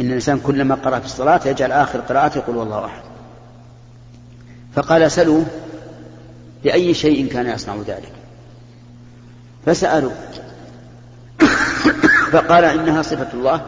إن 0.00 0.06
الإنسان 0.06 0.38
كلما 0.38 0.74
قرأ 0.74 0.98
في 0.98 1.06
الصلاة 1.06 1.40
يجعل 1.46 1.72
آخر 1.72 2.00
قراءته 2.00 2.38
يقول 2.38 2.56
والله 2.56 2.84
أحد. 2.84 3.00
فقال 4.74 5.10
سلوا 5.10 5.44
بأي 6.64 6.94
شيء 6.94 7.26
كان 7.26 7.46
يصنع 7.46 7.74
ذلك. 7.86 8.12
فسألوا 9.66 10.12
فقال 12.30 12.64
إنها 12.64 13.02
صفة 13.02 13.28
الله 13.34 13.60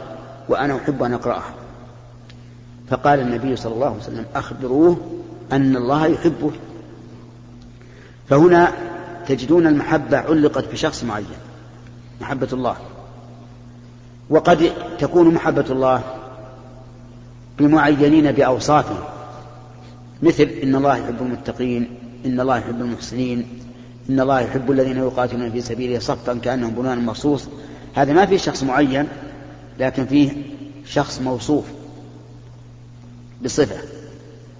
وأنا 0.48 0.76
أحب 0.76 1.02
أن 1.02 1.12
أقرأها. 1.12 1.54
فقال 2.90 3.20
النبي 3.20 3.56
صلى 3.56 3.74
الله 3.74 3.86
عليه 3.86 3.96
وسلم 3.96 4.24
أخبروه 4.34 4.96
أن 5.52 5.76
الله 5.76 6.06
يحبه. 6.06 6.50
فهنا 8.28 8.72
تجدون 9.26 9.66
المحبة 9.66 10.16
علقت 10.16 10.72
بشخص 10.72 11.04
معين 11.04 11.26
محبة 12.20 12.48
الله. 12.52 12.76
وقد 14.30 14.72
تكون 14.98 15.34
محبة 15.34 15.64
الله 15.70 16.02
بمعينين 17.58 18.32
بأوصافه 18.32 18.96
مثل 20.22 20.42
إن 20.42 20.74
الله 20.74 20.96
يحب 20.96 21.16
المتقين 21.20 21.88
إن 22.26 22.40
الله 22.40 22.58
يحب 22.58 22.80
المحسنين 22.80 23.48
إن 24.10 24.20
الله 24.20 24.40
يحب 24.40 24.70
الذين 24.70 24.96
يقاتلون 24.96 25.50
في 25.50 25.60
سبيله 25.60 25.98
صفا 25.98 26.34
كأنهم 26.34 26.70
بنان 26.70 27.06
مرصوص. 27.06 27.48
هذا 27.98 28.12
ما 28.12 28.26
فيه 28.26 28.36
شخص 28.36 28.62
معين 28.62 29.08
لكن 29.78 30.06
فيه 30.06 30.32
شخص 30.86 31.20
موصوف 31.20 31.64
بصفة. 33.44 33.76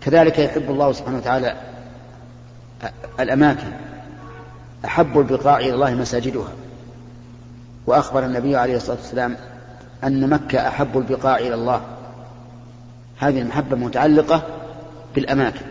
كذلك 0.00 0.38
يحب 0.38 0.71
الله 0.71 0.92
سبحانه 0.92 1.18
وتعالى 1.18 1.57
الأماكن. 3.21 3.73
أحب 4.85 5.18
البقاع 5.18 5.59
إلى 5.59 5.75
الله 5.75 5.95
مساجدها. 5.95 6.52
وأخبر 7.87 8.25
النبي 8.25 8.57
عليه 8.57 8.76
الصلاة 8.76 8.97
والسلام 8.97 9.37
أن 10.04 10.30
مكة 10.30 10.68
أحب 10.68 10.99
البقاع 10.99 11.38
إلى 11.38 11.54
الله. 11.54 11.80
هذه 13.18 13.40
المحبة 13.40 13.76
متعلقة 13.76 14.42
بالأماكن. 15.14 15.66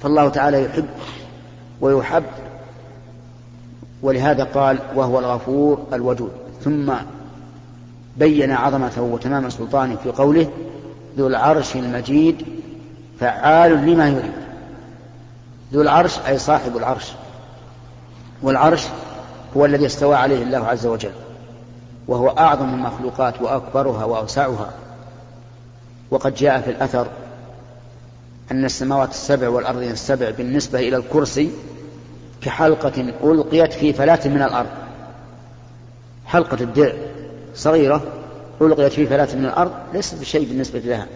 فالله 0.00 0.28
تعالى 0.28 0.64
يحب 0.64 0.88
ويحب 1.80 2.24
ولهذا 4.04 4.44
قال 4.44 4.78
وهو 4.94 5.18
الغفور 5.18 5.86
الودود. 5.92 6.32
ثم 6.64 6.92
بين 8.16 8.52
عظمته 8.52 9.02
وتمام 9.02 9.50
سلطانه 9.50 9.96
في 10.02 10.10
قوله 10.10 10.50
ذو 11.18 11.26
العرش 11.26 11.76
المجيد 11.76 12.46
فعال 13.20 13.70
لما 13.86 14.08
يريد. 14.08 14.32
ذو 15.72 15.82
العرش 15.82 16.18
أي 16.18 16.38
صاحب 16.38 16.76
العرش. 16.76 17.12
والعرش 18.42 18.86
هو 19.56 19.64
الذي 19.64 19.86
استوى 19.86 20.16
عليه 20.16 20.42
الله 20.42 20.66
عز 20.66 20.86
وجل. 20.86 21.12
وهو 22.08 22.28
أعظم 22.28 22.68
المخلوقات 22.74 23.42
وأكبرها 23.42 24.04
وأوسعها. 24.04 24.70
وقد 26.10 26.34
جاء 26.34 26.60
في 26.60 26.70
الأثر 26.70 27.06
أن 28.50 28.64
السماوات 28.64 29.10
السبع 29.10 29.48
والأرضين 29.48 29.90
السبع 29.90 30.30
بالنسبة 30.30 30.78
إلى 30.78 30.96
الكرسي 30.96 31.50
كحلقة 32.44 33.14
ألقيت 33.24 33.72
في 33.72 33.92
فلاة 33.92 34.28
من 34.28 34.42
الأرض. 34.42 34.68
حلقة 36.26 36.56
الدرع 36.60 36.92
صغيرة 37.54 38.02
ألقيت 38.62 38.92
في 38.92 39.06
فلاة 39.06 39.28
من 39.34 39.44
الأرض 39.44 39.72
ليست 39.94 40.20
بشيء 40.20 40.48
بالنسبة 40.48 40.78
لها. 40.78 41.06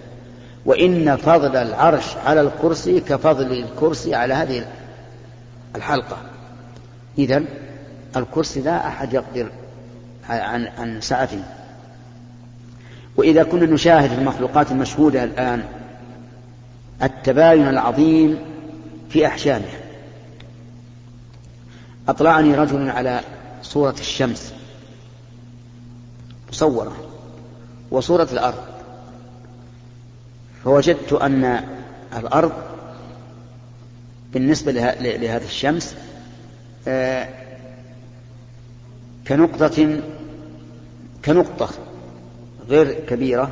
وإن 0.67 1.17
فضل 1.17 1.57
العرش 1.57 2.17
على 2.27 2.41
الكرسي 2.41 3.01
كفضل 3.01 3.53
الكرسي 3.53 4.15
على 4.15 4.35
هذه 4.35 4.67
الحلقة. 5.77 6.17
إذا 7.19 7.43
الكرسي 8.17 8.61
لا 8.61 8.89
أحد 8.89 9.13
يقدر 9.13 9.51
عن 10.29 10.67
عن 10.79 11.01
سعته. 11.01 11.43
وإذا 13.17 13.43
كنا 13.43 13.67
نشاهد 13.67 14.11
في 14.11 14.19
المخلوقات 14.19 14.73
المشهودة 14.73 15.25
الآن 15.25 15.65
التباين 17.03 17.69
العظيم 17.69 18.39
في 19.11 19.27
أحشائها 19.27 19.88
أطلعني 22.09 22.55
رجل 22.55 22.91
على 22.91 23.21
صورة 23.63 23.95
الشمس 24.01 24.53
مصورة 26.49 26.97
وصورة 27.91 28.29
الأرض 28.33 28.65
فوجدت 30.65 31.13
أن 31.13 31.65
الأرض 32.17 32.53
بالنسبة 34.33 34.73
لهذه 34.73 35.45
الشمس 35.45 35.95
آه، 36.89 37.29
كنقطة 39.29 40.01
كنقطة 41.25 41.69
غير 42.69 42.93
كبيرة 42.93 43.51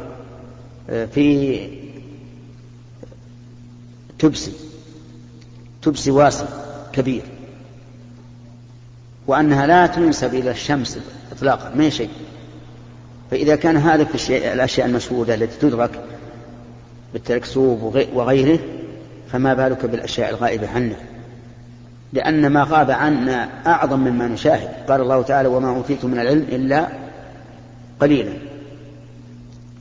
آه، 0.90 1.05
في 1.05 1.69
تبسي 4.19 4.53
تبسي 5.83 6.11
واسع 6.11 6.47
كبير. 6.92 7.36
وأنها 9.27 9.67
لا 9.67 9.87
تنسب 9.87 10.35
إلى 10.35 10.51
الشمس 10.51 10.99
إطلاقا 11.33 11.73
ما 11.75 11.89
شيء. 11.89 12.11
فإذا 13.31 13.57
كان 13.57 13.77
هذا 13.77 14.05
في 14.05 14.15
الشيء 14.15 14.53
الأشياء 14.53 14.87
المشهودة 14.87 15.35
التي 15.35 15.59
تدرك 15.61 15.91
بالتلكسوب 17.12 17.83
وغيره 18.15 18.59
فما 19.33 19.55
بالك 19.55 19.87
بالأشياء 19.87 20.31
الغائبة 20.31 20.69
عنا 20.69 20.97
لأن 22.12 22.47
ما 22.47 22.67
غاب 22.71 22.91
عنا 22.91 23.49
أعظم 23.67 23.99
مما 24.01 24.27
نشاهد. 24.27 24.69
قال 24.89 25.01
الله 25.01 25.23
تعالى 25.23 25.49
وما 25.49 25.69
أوتيتم 25.69 26.11
من 26.11 26.21
العلم 26.21 26.47
إلا 26.49 26.89
قليلا. 28.01 28.33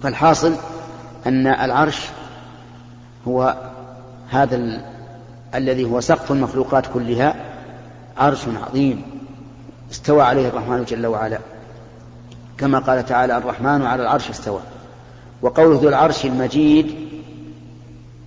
فالحاصل 0.04 0.56
أن 1.28 1.48
العرش 1.48 2.02
هو 3.28 3.56
هذا 4.30 4.56
ال... 4.56 4.82
الذي 5.56 5.84
هو 5.84 6.02
سقف 6.02 6.32
المخلوقات 6.32 6.86
كلها 6.94 7.36
عرش 8.18 8.40
عظيم. 8.68 9.02
استوى 9.96 10.22
عليه 10.22 10.48
الرحمن 10.48 10.84
جل 10.84 11.06
وعلا. 11.06 11.40
كما 12.58 12.80
قال 12.80 13.06
تعالى 13.06 13.38
الرحمن 13.38 13.86
على 13.86 14.04
العرش 14.04 14.30
استوى. 14.30 14.60
وقوله 15.42 15.82
ذو 15.82 15.90
العرش 15.90 16.26
المجيد 16.26 16.96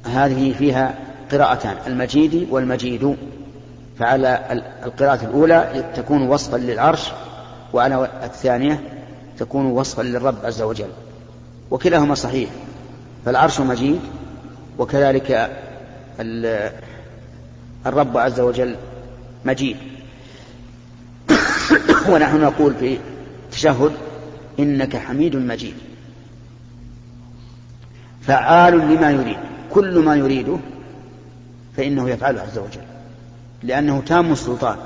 هذه 0.04 0.52
فيها 0.52 0.94
قراءتان 1.32 1.76
المجيد 1.86 2.48
والمجيد. 2.50 3.16
فعلى 3.98 4.62
القراءة 4.86 5.24
الأولى 5.24 5.84
تكون 5.96 6.28
وصفا 6.28 6.56
للعرش 6.56 7.12
وعلى 7.72 8.08
الثانية 8.22 8.80
تكون 9.38 9.66
وصفا 9.66 10.02
للرب 10.02 10.36
عز 10.44 10.62
وجل. 10.62 10.90
وكلاهما 11.70 12.14
صحيح. 12.14 12.50
فالعرش 13.24 13.60
مجيد 13.60 14.00
وكذلك 14.78 15.50
الرب 17.86 18.18
عز 18.18 18.40
وجل 18.40 18.76
مجيد. 19.44 19.76
ونحن 22.10 22.40
نقول 22.40 22.74
في 22.74 22.98
تشهد 23.50 23.92
إنك 24.58 24.96
حميد 24.96 25.36
مجيد. 25.36 25.74
فعال 28.22 28.78
لما 28.78 29.10
يريد. 29.10 29.38
كل 29.70 29.98
ما 29.98 30.14
يريده 30.14 30.58
فإنه 31.76 32.10
يفعله 32.10 32.40
عز 32.40 32.58
وجل. 32.58 32.80
لأنه 33.62 34.02
تام 34.06 34.32
السلطان. 34.32 34.76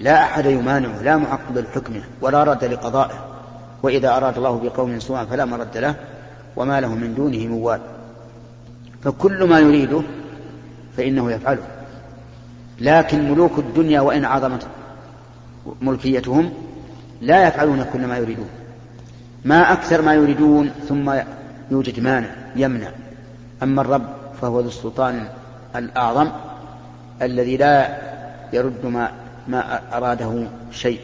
لا 0.00 0.22
أحد 0.22 0.46
يمانعه 0.46 1.02
لا 1.02 1.16
معقب 1.16 1.58
لحكمه 1.58 2.02
ولا 2.20 2.44
رد 2.44 2.64
لقضائه. 2.64 3.26
وإذا 3.82 4.16
أراد 4.16 4.36
الله 4.36 4.60
بقوم 4.64 5.00
سوءا 5.00 5.24
فلا 5.24 5.44
مرد 5.44 5.76
له 5.76 5.94
وما 6.56 6.80
له 6.80 6.94
من 6.94 7.14
دونه 7.14 7.46
موال. 7.46 7.80
فكل 9.04 9.44
ما 9.44 9.58
يريده 9.58 10.02
فإنه 10.96 11.32
يفعله. 11.32 11.62
لكن 12.80 13.30
ملوك 13.30 13.58
الدنيا 13.58 14.00
وإن 14.00 14.24
عظمت 14.24 14.66
ملكيتهم 15.80 16.52
لا 17.20 17.48
يفعلون 17.48 17.84
كل 17.92 18.06
ما 18.06 18.16
يريدون. 18.16 18.48
ما 19.44 19.72
أكثر 19.72 20.02
ما 20.02 20.14
يريدون 20.14 20.70
ثم 20.88 21.14
يوجد 21.70 22.00
مانع 22.00 22.28
يمنع. 22.56 22.88
أما 23.62 23.80
الرب 23.80 24.06
فهو 24.40 24.60
ذو 24.60 24.68
السلطان 24.68 25.28
الأعظم 25.76 26.28
الذي 27.22 27.56
لا 27.56 27.98
يرد 28.52 28.86
ما 28.86 29.10
ما 29.48 29.80
أراده 29.92 30.46
شيء. 30.72 31.00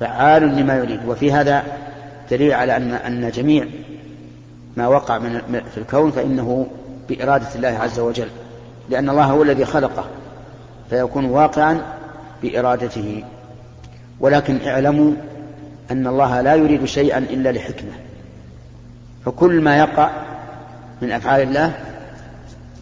فعال 0.00 0.42
لما 0.42 0.76
يريد. 0.76 1.00
وفي 1.06 1.32
هذا 1.32 1.62
دليل 2.30 2.52
على 2.52 2.76
أن 2.76 2.92
أن 2.92 3.30
جميع 3.30 3.66
ما 4.76 4.86
وقع 4.86 5.18
من 5.18 5.60
في 5.74 5.78
الكون 5.78 6.10
فإنه 6.10 6.66
بإرادة 7.08 7.54
الله 7.54 7.68
عز 7.68 8.00
وجل. 8.00 8.28
لأن 8.90 9.10
الله 9.10 9.24
هو 9.24 9.42
الذي 9.42 9.64
خلقه. 9.64 10.04
فيكون 10.90 11.24
واقعا 11.24 11.95
بإرادته. 12.42 13.24
ولكن 14.20 14.58
اعلموا 14.66 15.12
أن 15.90 16.06
الله 16.06 16.40
لا 16.40 16.54
يريد 16.54 16.84
شيئا 16.84 17.18
إلا 17.18 17.52
لحكمة. 17.52 17.92
فكل 19.24 19.60
ما 19.60 19.78
يقع 19.78 20.10
من 21.02 21.12
أفعال 21.12 21.42
الله 21.42 21.72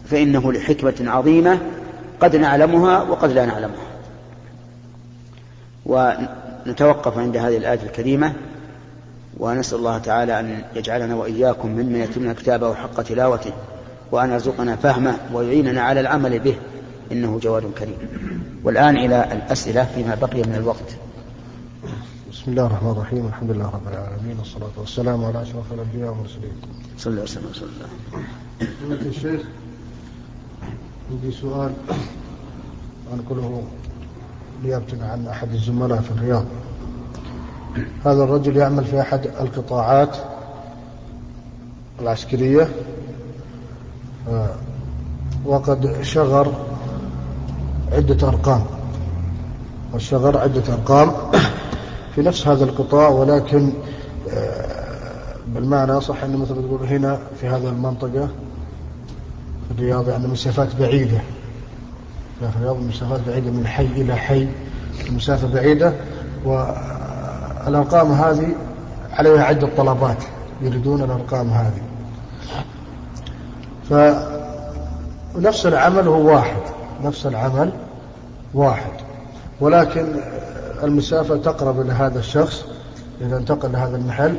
فإنه 0.09 0.53
لحكمة 0.53 1.11
عظيمة 1.11 1.59
قد 2.19 2.35
نعلمها 2.35 3.01
وقد 3.01 3.31
لا 3.31 3.45
نعلمها. 3.45 3.85
ونتوقف 5.85 7.17
عند 7.17 7.37
هذه 7.37 7.57
الآية 7.57 7.79
الكريمة 7.83 8.33
ونسأل 9.37 9.77
الله 9.77 9.97
تعالى 9.97 10.39
أن 10.39 10.61
يجعلنا 10.75 11.15
وإياكم 11.15 11.69
ممن 11.69 11.95
يتمنى 11.95 12.33
كتابه 12.33 12.73
حق 12.73 13.01
تلاوته 13.01 13.51
وأن 14.11 14.31
يرزقنا 14.31 14.75
فهمه 14.75 15.17
ويعيننا 15.33 15.81
على 15.81 15.99
العمل 15.99 16.39
به. 16.39 16.55
إنه 17.11 17.39
جواد 17.39 17.63
كريم. 17.77 17.97
والآن 18.63 18.97
إلى 18.97 19.31
الأسئلة 19.31 19.85
فيما 19.85 20.15
بقي 20.15 20.43
من 20.43 20.55
الوقت. 20.55 20.97
بسم 22.31 22.51
الله 22.51 22.65
الرحمن 22.65 22.91
الرحيم 22.91 23.25
الحمد 23.25 23.51
لله 23.51 23.65
رب 23.65 23.87
العالمين 23.87 24.39
والصلاة 24.39 24.75
والسلام 24.77 25.25
على 25.25 25.41
أشرف 25.41 25.73
الأنبياء 25.73 26.09
والمرسلين. 26.09 26.53
صلى 26.97 27.11
الله 27.11 27.21
عليه 27.21 27.49
وسلم 27.49 29.09
الشيخ 29.09 29.41
عندي 31.11 31.31
سؤال 31.31 31.73
أنقله 33.13 33.63
نيابة 34.63 35.05
عن 35.05 35.27
أحد 35.27 35.53
الزملاء 35.53 36.01
في 36.01 36.11
الرياض. 36.11 36.45
هذا 38.05 38.23
الرجل 38.23 38.57
يعمل 38.57 38.85
في 38.85 39.01
أحد 39.01 39.27
القطاعات 39.27 40.17
العسكرية 42.01 42.69
آه، 44.29 44.55
وقد 45.45 46.01
شغر 46.01 46.53
عدة 47.91 48.27
أرقام. 48.27 48.63
وشغر 49.93 50.37
عدة 50.37 50.73
أرقام. 50.73 51.11
في 52.15 52.21
نفس 52.21 52.47
هذا 52.47 52.63
القطاع 52.63 53.07
ولكن 53.09 53.73
آه، 54.33 55.35
بالمعنى 55.47 56.01
صح 56.01 56.23
أنه 56.23 56.37
مثل 56.37 56.55
تقول 56.55 56.87
هنا 56.87 57.19
في 57.41 57.47
هذه 57.47 57.69
المنطقة 57.69 58.29
في 59.67 59.71
الرياض 59.77 60.09
يعني 60.09 60.27
مسافات 60.27 60.75
بعيدة. 60.79 61.21
في 62.39 62.55
الرياض 62.55 62.77
مسافات 62.77 63.19
بعيدة 63.27 63.51
من 63.51 63.67
حي 63.67 63.85
إلى 63.85 64.15
حي 64.15 64.47
المسافة 65.07 65.47
بعيدة. 65.47 65.93
والأرقام 66.45 68.11
هذه 68.11 68.47
عليها 69.11 69.43
عدة 69.43 69.69
طلبات 69.77 70.23
يريدون 70.61 71.01
الأرقام 71.01 71.49
هذه. 71.49 71.81
فنفس 73.89 75.65
العمل 75.65 76.07
هو 76.07 76.33
واحد. 76.33 76.61
نفس 77.05 77.25
العمل 77.25 77.71
واحد. 78.53 78.91
ولكن 79.59 80.07
المسافة 80.83 81.37
تقرب 81.37 81.81
إلى 81.81 81.91
هذا 81.93 82.19
الشخص. 82.19 82.65
إذا 83.21 83.37
انتقل 83.37 83.71
لهذا 83.71 83.97
المحل 83.97 84.37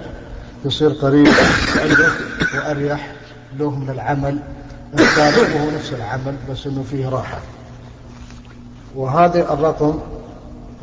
يصير 0.65 0.91
قريب 0.91 1.29
عنده 1.77 2.09
وأريح 2.55 3.13
له 3.59 3.71
من 3.71 3.91
العمل. 3.91 4.39
السابق 4.95 5.57
وهو 5.57 5.71
نفس 5.71 5.93
العمل 5.93 6.37
بس 6.51 6.67
أنه 6.67 6.83
فيه 6.91 7.09
راحة. 7.09 7.39
وهذا 8.97 9.53
الرقم 9.53 9.99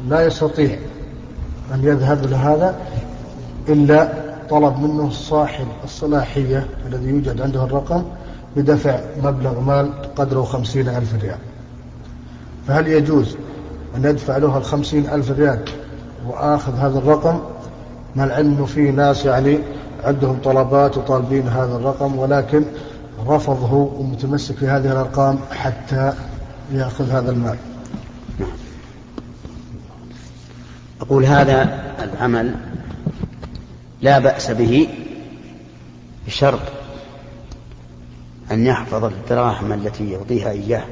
لا 0.08 0.26
يستطيع 0.26 0.80
أن 1.74 1.84
يذهب 1.84 2.26
لهذا 2.26 2.76
إلا 3.70 4.14
طلب 4.50 4.80
منه 4.80 5.10
صاحب 5.10 5.68
الصلاحية 5.84 6.68
الذي 6.88 7.10
يوجد 7.10 7.42
عنده 7.42 7.64
الرقم 7.64 8.04
بدفع 8.56 9.00
مبلغ 9.24 9.60
مال 9.60 9.92
قدره 10.16 10.44
خمسين 10.44 10.90
ألف 10.90 11.14
ريال. 11.22 11.38
فهل 12.68 12.88
يجوز 12.88 13.38
أن 13.96 14.06
يدفع 14.06 14.38
له 14.38 14.58
الخمسين 14.58 15.10
ألف 15.10 15.32
ريال 15.32 15.60
وآخذ 16.28 16.76
هذا 16.76 16.98
الرقم؟ 16.98 17.40
مع 18.16 18.24
العلم 18.24 18.54
أنه 18.54 18.66
في 18.66 18.92
ناس 18.92 19.26
يعني 19.26 19.60
عندهم 20.04 20.40
طلبات 20.44 20.98
وطالبين 20.98 21.48
هذا 21.48 21.76
الرقم 21.76 22.18
ولكن 22.18 22.64
رفضه 23.28 23.74
ومتمسك 23.74 24.56
في 24.56 24.68
هذه 24.68 24.92
الأرقام 24.92 25.40
حتى 25.52 26.14
يأخذ 26.72 27.10
هذا 27.10 27.32
المال. 27.32 27.58
أقول 31.02 31.26
هذا 31.26 31.84
العمل 32.04 32.56
لا 34.02 34.20
بأس 34.20 34.52
به 34.52 34.90
بشرط 36.28 36.60
أن 38.52 38.66
يحفظ 38.66 39.04
الدراهم 39.04 39.74
التي 39.74 40.12
يعطيها 40.12 40.52
إياه. 40.52 40.84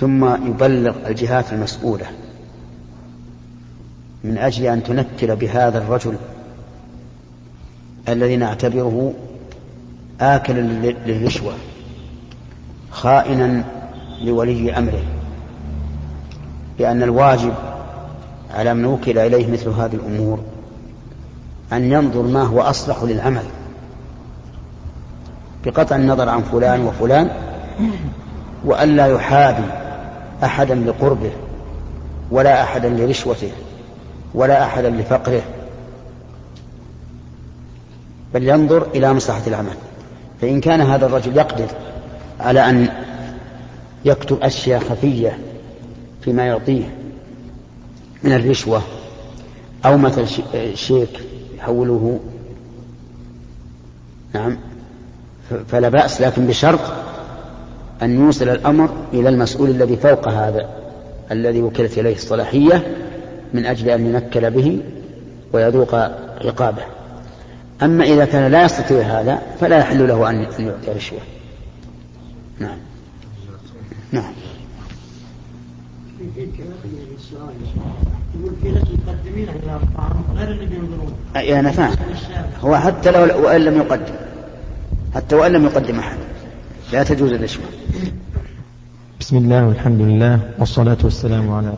ثم 0.00 0.46
يبلغ 0.46 0.94
الجهات 1.06 1.52
المسؤولة 1.52 2.06
من 4.24 4.38
أجل 4.38 4.66
أن 4.66 4.82
تنكل 4.82 5.36
بهذا 5.36 5.78
الرجل 5.78 6.16
الذي 8.08 8.36
نعتبره 8.36 9.12
آكلا 10.20 10.60
للرشوة 11.06 11.52
خائنا 12.90 13.64
لولي 14.22 14.78
أمره 14.78 15.02
لأن 16.78 17.02
الواجب 17.02 17.54
على 18.54 18.74
من 18.74 18.84
وكل 18.84 19.18
إليه 19.18 19.52
مثل 19.52 19.68
هذه 19.68 19.94
الأمور 19.94 20.40
أن 21.72 21.92
ينظر 21.92 22.22
ما 22.22 22.42
هو 22.42 22.60
أصلح 22.60 23.02
للعمل. 23.02 23.44
بقطع 25.64 25.96
النظر 25.96 26.28
عن 26.28 26.42
فلان 26.42 26.84
وفلان 26.84 27.30
وألا 28.64 29.06
يحابي 29.06 29.79
أحدا 30.44 30.74
لقربه 30.74 31.32
ولا 32.30 32.62
أحدا 32.62 32.88
لرشوته 32.88 33.50
ولا 34.34 34.64
أحدا 34.64 34.90
لفقره. 34.90 35.42
بل 38.34 38.48
ينظر 38.48 38.86
إلى 38.94 39.14
مصلحة 39.14 39.42
العمل. 39.46 39.76
فإن 40.40 40.60
كان 40.60 40.80
هذا 40.80 41.06
الرجل 41.06 41.36
يقدر 41.36 41.68
على 42.40 42.70
أن 42.70 42.88
يكتب 44.04 44.42
أشياء 44.42 44.80
خفية 44.80 45.38
فيما 46.22 46.46
يعطيه 46.46 46.94
من 48.22 48.32
الرشوة 48.32 48.82
أو 49.84 49.98
مثل 49.98 50.26
شيك 50.74 51.20
يحوله 51.58 52.20
نعم 54.34 54.56
فلا 55.68 55.88
بأس 55.88 56.20
لكن 56.20 56.46
بشرط 56.46 56.80
أن 58.02 58.24
يوصل 58.24 58.48
الأمر 58.48 58.90
إلى 59.12 59.28
المسؤول 59.28 59.70
الذي 59.70 59.96
فوق 59.96 60.28
هذا 60.28 60.68
الذي 61.30 61.62
وكلت 61.62 61.98
إليه 61.98 62.14
الصلاحية 62.14 62.96
من 63.54 63.66
أجل 63.66 63.88
أن 63.88 64.06
ينكل 64.06 64.50
به 64.50 64.80
ويذوق 65.52 65.94
عقابه. 66.44 66.82
أما 67.82 68.04
إذا 68.04 68.24
كان 68.24 68.52
لا 68.52 68.64
يستطيع 68.64 69.20
هذا 69.20 69.42
فلا 69.60 69.78
يحل 69.78 70.08
له 70.08 70.30
أن 70.30 70.36
يعطي 70.40 70.92
رشوة. 70.96 71.18
نعم. 72.58 72.78
نعم. 74.12 74.32
بينظرون 80.66 81.14
أنا 81.58 81.70
فاهم. 81.70 81.96
هو 82.60 82.76
حتى 82.76 83.10
لو 83.10 83.44
وإن 83.44 83.60
لم 83.60 83.76
يقدم. 83.76 84.14
حتى 85.14 85.36
وإن 85.36 85.52
لم 85.52 85.64
يقدم 85.64 85.98
أحد. 85.98 86.18
لا 86.92 87.02
تجوز 87.02 87.32
الرشوة 87.32 87.64
بسم 89.20 89.36
الله 89.36 89.68
والحمد 89.68 90.00
لله 90.00 90.54
والصلاة 90.58 90.98
والسلام 91.04 91.50
على 91.50 91.74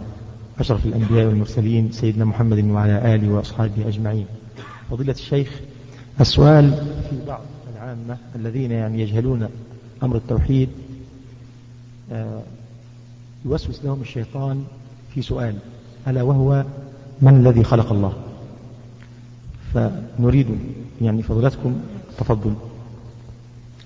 أشرف 0.61 0.87
الأنبياء 0.87 1.27
والمرسلين 1.27 1.93
سيدنا 1.93 2.25
محمد 2.25 2.65
وعلى 2.65 3.15
آله 3.15 3.29
وأصحابه 3.29 3.89
أجمعين. 3.89 4.27
فضيلة 4.91 5.13
الشيخ 5.13 5.61
السؤال 6.21 6.71
في 7.11 7.27
بعض 7.27 7.41
العامة 7.77 8.17
الذين 8.37 8.71
يعني 8.71 9.01
يجهلون 9.03 9.49
أمر 10.03 10.17
التوحيد 10.17 10.69
آه، 12.13 12.43
يوسوس 13.45 13.85
لهم 13.85 14.01
الشيطان 14.01 14.65
في 15.15 15.23
سؤال 15.23 15.55
ألا 16.09 16.23
وهو 16.23 16.65
من 17.21 17.37
الذي 17.47 17.65
خلق 17.65 17.93
الله؟ 17.93 18.13
فنريد 19.75 20.47
يعني 21.03 21.23
فضلتكم 21.23 21.81
تفضل. 22.19 22.55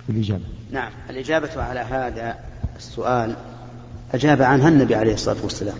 في 0.07 0.13
الإجابة 0.13 0.45
نعم 0.71 0.91
الإجابة 1.11 1.63
على 1.63 1.81
هذا 1.81 2.37
السؤال 2.77 3.35
أجاب 4.15 4.43
عنها 4.43 4.69
النبي 4.69 4.95
عليه 4.95 5.15
الصلاة 5.15 5.37
والسلام 5.43 5.77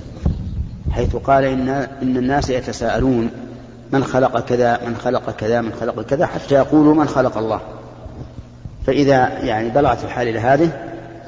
حيث 0.91 1.17
قال 1.17 1.45
إن, 1.45 1.69
إن 2.03 2.17
الناس 2.17 2.51
يتساءلون 2.51 3.31
من 3.93 4.05
خلق 4.05 4.41
كذا 4.41 4.81
من 4.87 4.97
خلق 4.97 5.37
كذا 5.37 5.61
من 5.61 5.73
خلق 5.73 6.03
كذا 6.03 6.27
حتى 6.27 6.55
يقولوا 6.55 6.95
من 6.95 7.09
خلق 7.09 7.39
الله. 7.39 7.61
فإذا 8.87 9.39
يعني 9.39 9.69
بلغت 9.69 10.05
الحال 10.05 10.29
إلى 10.29 10.39
هذه 10.39 10.71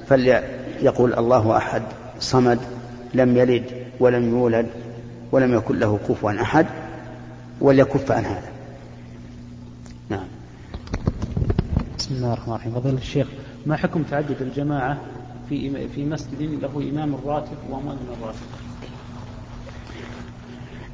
فليقول 0.08 1.14
الله 1.14 1.56
أحد 1.56 1.82
صمد 2.20 2.58
لم 3.14 3.37
يلد 3.37 3.64
ولم 4.00 4.30
يولد 4.30 4.66
ولم 5.32 5.54
يكن 5.54 5.78
له 5.78 5.98
كفوا 6.08 6.42
أحد 6.42 6.66
وليكف 7.61 8.12
عن 8.12 8.24
هذا. 8.24 8.58
بسم 12.09 12.16
الله 12.16 12.33
الرحمن 12.33 12.55
الرحيم. 12.55 12.75
فضيلة 12.75 12.99
الشيخ 12.99 13.27
ما 13.66 13.77
حكم 13.77 14.03
تعدد 14.03 14.42
الجماعة 14.42 14.97
في 15.49 15.88
في 15.88 16.05
مسجد 16.05 16.42
له 16.42 16.90
إمام 16.90 17.14
راتب 17.27 17.57
ومؤذن 17.71 18.07
راتب؟ 18.23 18.37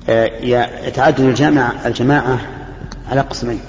آه، 0.08 0.88
تعدد 0.88 1.20
الجماعة 1.20 1.86
الجماعة 1.86 2.40
على 3.10 3.20
قسمين. 3.20 3.60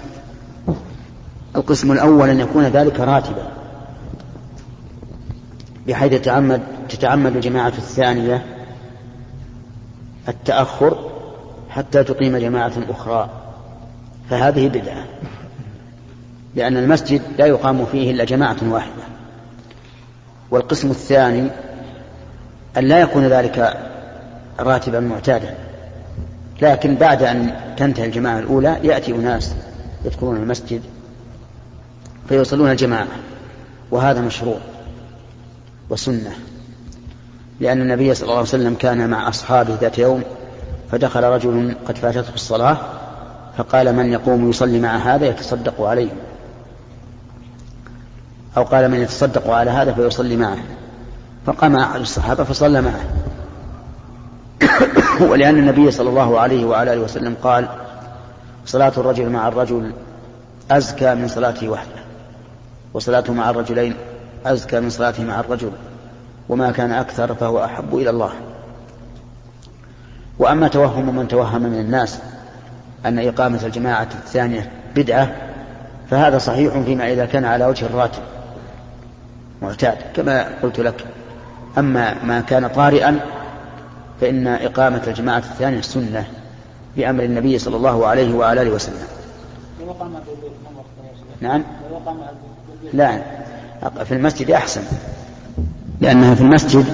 القسم 1.56 1.92
الأول 1.92 2.30
أن 2.30 2.40
يكون 2.40 2.64
ذلك 2.64 3.00
راتبا 3.00 3.52
بحيث 5.88 6.14
تتعمد 6.14 6.62
تتعمد 6.90 7.36
الجماعة 7.36 7.74
الثانية 7.78 8.46
التأخر 10.28 11.10
حتى 11.70 12.04
تقيم 12.04 12.38
جماعة 12.38 12.74
أخرى. 12.90 13.30
فهذه 14.30 14.68
بدعة. 14.68 15.06
لأن 16.56 16.78
المسجد 16.78 17.22
لا 17.38 17.46
يقام 17.46 17.86
فيه 17.86 18.12
إلا 18.12 18.24
جماعة 18.24 18.58
واحدة. 18.64 19.04
والقسم 20.52 20.92
الثاني 20.92 21.50
أن 22.78 22.84
لا 22.84 23.00
يكون 23.00 23.28
ذلك 23.28 23.78
راتبا 24.60 25.00
معتادا. 25.00 25.56
لكن 26.62 26.96
بعد 26.96 27.24
أن 27.24 27.52
تنتهي 27.78 28.06
الجماعة 28.06 28.40
الأولى 28.40 28.78
يأتي 28.84 29.12
أناس 29.12 29.56
يدخلون 30.06 30.36
المسجد 30.36 30.82
فيوصلون 32.30 32.72
الجماعة 32.72 33.08
وهذا 33.92 34.22
مشروع 34.22 34.58
وسنة 35.90 36.32
لأن 37.60 37.82
النبي 37.82 38.14
صلى 38.14 38.24
الله 38.24 38.34
عليه 38.34 38.48
وسلم 38.48 38.76
كان 38.76 39.10
مع 39.10 39.30
أصحابه 39.30 39.78
ذات 39.82 40.00
يوم 40.00 40.24
فدخل 40.92 41.24
رجل 41.24 41.76
قد 41.88 41.98
فاتته 41.98 42.34
الصلاة 42.34 42.78
فقال 43.58 43.96
من 43.96 44.12
يقوم 44.12 44.50
يصلي 44.50 44.80
مع 44.80 44.98
هذا 44.98 45.26
يتصدق 45.26 45.82
عليه. 45.82 46.10
أو 48.58 48.64
قال 48.64 48.92
من 48.92 49.00
يتصدق 49.00 49.50
على 49.50 49.72
هذا 49.72 49.94
فيصلي 49.94 50.36
معه. 50.36 50.58
فقام 51.46 51.76
أحد 51.76 52.00
الصحابة 52.00 52.44
فصلى 52.44 52.82
معه. 52.82 53.02
ولأن 55.30 55.58
النبي 55.58 55.92
صلى 55.92 56.10
الله 56.10 56.40
عليه 56.40 56.66
وعلى 56.66 56.94
آله 56.94 57.02
وسلم 57.02 57.36
قال 57.44 57.68
صلاة 58.66 58.94
الرجل 58.98 59.30
مع 59.30 59.48
الرجل 59.48 59.92
أزكى 60.72 61.16
من 61.16 61.28
صلاته 61.28 61.70
وحده 61.70 62.02
وصلاته 62.94 63.34
مع 63.34 63.50
الرجلين 63.50 63.96
أزكى 64.46 64.80
من 64.80 64.90
صلاته 64.90 65.24
مع 65.24 65.40
الرجل 65.40 65.72
وما 66.50 66.72
كان 66.72 66.92
أكثر 66.92 67.36
فهو 67.36 67.66
أحب 67.66 67.96
إلى 67.96 68.10
الله. 68.10 68.32
وأما 70.40 70.68
توهم 70.68 71.16
من 71.16 71.28
توهم 71.28 71.62
من 71.62 71.80
الناس 71.80 72.20
أن 73.06 73.20
إقامة 73.20 73.66
الجماعة 73.66 74.08
الثانية 74.24 74.72
بدعة 74.96 75.36
فهذا 76.10 76.38
صحيح 76.38 76.78
فيما 76.78 77.14
إذا 77.14 77.26
كان 77.26 77.46
على 77.46 77.66
وجه 77.66 77.86
الراتب. 77.86 78.22
معتاد 79.62 79.98
كما 80.16 80.48
قلت 80.64 80.80
لك. 80.80 81.06
أما 81.78 82.24
ما 82.24 82.42
كان 82.42 82.68
طارئا 82.68 83.20
فإن 84.22 84.48
إقامة 84.48 85.02
الجماعة 85.08 85.38
الثانية 85.38 85.82
سنة 85.82 86.26
بأمر 86.98 87.24
النبي 87.24 87.60
صلى 87.60 87.78
الله 87.78 88.08
عليه 88.08 88.34
وعلى 88.34 88.62
آله 88.62 88.72
وسلم. 88.72 89.08
نعم. 91.42 91.64
لا 92.94 93.22
في 94.04 94.12
المسجد 94.12 94.52
أحسن 94.52 94.82
لأنها 96.02 96.36
في 96.36 96.42
المسجد 96.42 96.86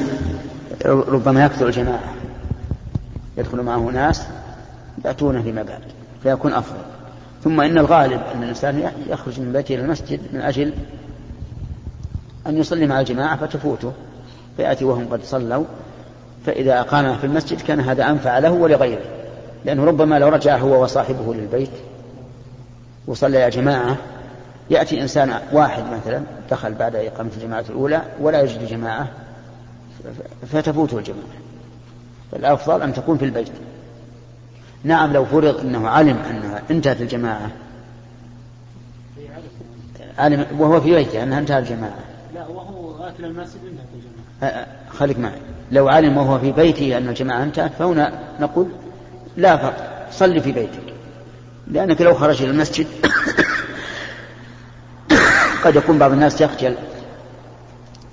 ربما 0.86 1.45
يكثر 1.45 1.67
الجماعة. 1.67 2.13
يدخل 3.38 3.62
معه 3.62 3.80
ناس 3.80 4.24
يأتون 5.06 5.43
فيما 5.43 5.63
بعد 5.63 5.82
فيكون 6.24 6.54
أفضل. 6.54 6.80
ثم 7.43 7.62
إن 7.62 7.78
الغالب 7.78 8.21
أن 8.36 8.43
الإنسان 8.43 8.91
يخرج 9.10 9.39
من 9.39 9.54
بيته 9.54 9.76
إلى 9.76 9.84
المسجد 9.84 10.19
من 10.34 10.41
أجل 10.41 10.74
أن 12.47 12.58
يصلي 12.58 12.88
مع 12.88 12.99
الجماعة 12.99 13.38
فتفوته 13.38 13.91
فيأتي 14.58 14.86
وهم 14.86 15.08
قد 15.12 15.23
صلوا 15.23 15.65
فإذا 16.45 16.80
أقام 16.80 17.17
في 17.17 17.23
المسجد 17.23 17.62
كان 17.62 17.80
هذا 17.80 18.10
أنفع 18.10 18.39
له 18.39 18.51
ولغيره 18.51 19.06
لأنه 19.65 19.86
ربما 19.86 20.19
لو 20.19 20.30
رجع 20.30 20.58
هو 20.58 20.84
وصاحبه 20.84 21.34
للبيت 21.34 21.71
وصلى 23.08 23.38
يا 23.38 23.49
جماعة 23.49 23.97
يأتي 24.69 25.01
إنسان 25.01 25.39
واحد 25.51 25.84
مثلا 25.93 26.23
دخل 26.51 26.73
بعد 26.73 26.95
إقامة 26.95 27.30
الجماعة 27.38 27.65
الأولى 27.69 28.01
ولا 28.21 28.41
يجد 28.41 28.67
جماعة 28.67 29.08
فتفوته 30.51 30.97
الجماعة. 30.97 31.23
فالأفضل 32.32 32.82
أن 32.82 32.93
تكون 32.93 33.17
في 33.17 33.25
البيت. 33.25 33.51
نعم 34.84 35.13
لو 35.13 35.25
فرض 35.25 35.60
أنه 35.60 35.88
علم 35.88 36.17
أنها 36.30 36.62
انتهت 36.71 37.01
الجماعة 37.01 37.49
علم 40.17 40.45
وهو 40.60 40.82
في 40.82 40.95
بيته 40.95 41.23
أنها 41.23 41.39
انتهت 41.39 41.63
الجماعة. 41.63 42.11
لا 42.36 42.48
وهو 42.48 42.91
غافل 42.91 43.26
المسجد 43.26 43.60
انتهت 43.65 43.88
الجماعة 43.94 44.67
خليك 44.89 45.20
معي. 45.20 45.41
لو 45.72 45.88
علم 45.88 46.17
وهو 46.17 46.39
في 46.39 46.52
بيته 46.52 46.98
أن 46.98 47.10
الجماعة 47.10 47.44
انتهت 47.44 47.72
فهنا 47.80 48.20
نقول 48.39 48.67
لا 49.38 49.58
فرق. 49.58 50.08
صل 50.12 50.41
في 50.41 50.52
بيتك. 50.52 50.94
لأنك 51.67 52.02
لو 52.02 52.13
خرج 52.13 52.41
إلى 52.41 52.52
المسجد 52.52 52.88
قد 55.63 55.76
يكون 55.76 55.98
بعض 55.98 56.12
الناس 56.12 56.41
يخجل 56.41 56.76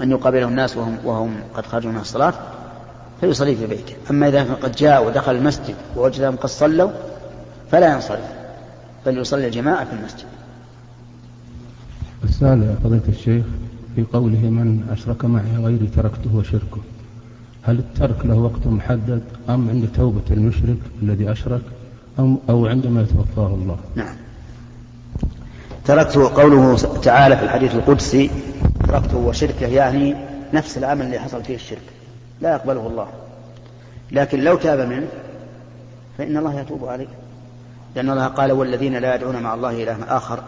أن 0.03 0.11
يقابله 0.11 0.49
الناس 0.49 0.77
وهم, 0.77 0.99
وهم 1.05 1.37
قد 1.55 1.67
خرجوا 1.67 1.93
من 1.93 2.01
الصلاة 2.01 2.35
فيصلي 3.21 3.57
في 3.57 3.67
بيته. 3.67 3.95
أما 4.11 4.29
إذا 4.29 4.55
قد 4.63 4.73
جاء 4.73 5.07
ودخل 5.07 5.35
المسجد 5.35 5.75
ووجدهم 5.97 6.37
قد 6.37 6.49
صلوا 6.49 6.91
فلا 7.73 7.93
ينصرف. 7.93 8.31
بل 9.07 9.19
يصلي 9.19 9.47
الجماعة 9.47 9.85
في 9.85 9.93
المسجد. 9.93 10.27
السؤال 12.25 12.63
يا 12.63 12.77
فضيلة 12.85 13.03
الشيخ 13.09 13.45
في 13.97 14.05
قوله 14.13 14.39
من 14.39 14.87
أشرك 14.91 15.25
معي 15.25 15.57
غيري 15.57 15.87
تركته 15.97 16.37
وشركه. 16.37 16.81
هل 17.63 17.79
الترك 17.79 18.27
له 18.27 18.35
وقت 18.35 18.67
محدد 18.67 19.23
أم 19.49 19.69
عند 19.69 19.89
توبة 19.97 20.23
المشرك 20.31 20.79
الذي 21.03 21.33
أشرك 21.33 21.61
أم 22.19 22.39
أو 22.51 22.67
عندما 22.67 23.03
يتوفاه 23.03 23.47
الله؟ 23.47 23.77
نعم. 23.95 24.17
تركته 25.85 26.29
قوله 26.35 26.77
تعالى 27.03 27.37
في 27.37 27.43
الحديث 27.43 27.75
القدسي 27.75 28.31
تركته 28.87 29.17
وشركه 29.17 29.67
يعني 29.67 30.15
نفس 30.55 30.79
العمل 30.79 31.07
اللي 31.07 31.19
حصل 31.19 31.45
فيه 31.45 31.55
الشرك. 31.55 31.83
لا 32.41 32.53
يقبله 32.53 32.87
الله. 32.87 33.07
لكن 34.13 34.41
لو 34.45 34.57
تاب 34.57 34.89
منه 34.89 35.09
فإن 36.19 36.37
الله 36.37 36.61
يتوب 36.61 36.85
عليه. 36.85 37.09
لأن 37.97 38.11
الله 38.11 38.27
قال 38.27 38.53
والذين 38.53 38.97
لا 38.97 39.15
يدعون 39.15 39.43
مع 39.43 39.55
الله 39.55 39.83
إلها 39.83 40.17
آخر 40.17 40.43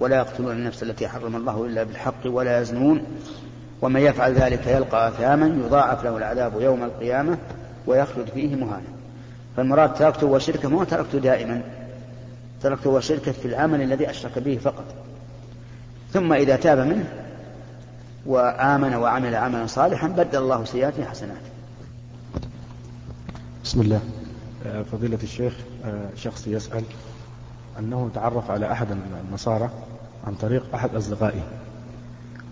ولا 0.00 0.16
يقتلون 0.16 0.52
النفس 0.52 0.82
التي 0.82 1.08
حرم 1.08 1.36
الله 1.36 1.66
إلا 1.66 1.82
بالحق 1.82 2.26
ولا 2.26 2.60
يزنون. 2.60 3.02
ومن 3.82 4.00
يفعل 4.00 4.34
ذلك 4.34 4.66
يلقى 4.66 5.08
أثاما 5.08 5.46
يضاعف 5.66 6.04
له 6.04 6.16
العذاب 6.16 6.60
يوم 6.60 6.84
القيامة 6.84 7.38
ويخلد 7.86 8.28
فيه 8.34 8.56
مهانا. 8.56 8.86
فالمراد 9.56 9.94
تركته 9.94 10.26
وشركه 10.26 10.68
مو 10.68 10.84
تركته 10.84 11.18
دائما. 11.18 11.62
تركته 12.62 12.90
وشركه 12.90 13.32
في 13.32 13.48
العمل 13.48 13.82
الذي 13.82 14.10
أشرك 14.10 14.38
به 14.38 14.58
فقط. 14.64 14.84
ثم 16.12 16.32
إذا 16.32 16.56
تاب 16.56 16.78
منه 16.78 17.04
وآمن 18.26 18.94
وعمل 18.94 19.34
عملا 19.34 19.66
صالحا 19.66 20.08
بدل 20.08 20.38
الله 20.38 20.64
سيئاته 20.64 21.04
حسنات. 21.04 21.42
بسم 23.64 23.80
الله. 23.80 24.00
آه، 24.66 24.82
فضيلة 24.82 25.18
الشيخ 25.22 25.54
آه، 25.84 26.08
شخص 26.16 26.46
يسأل 26.46 26.82
أنه 27.78 28.10
تعرف 28.14 28.50
على 28.50 28.72
أحد 28.72 28.86
النصارى 29.28 29.70
عن 30.26 30.34
طريق 30.34 30.64
أحد 30.74 30.94
أصدقائه 30.94 31.40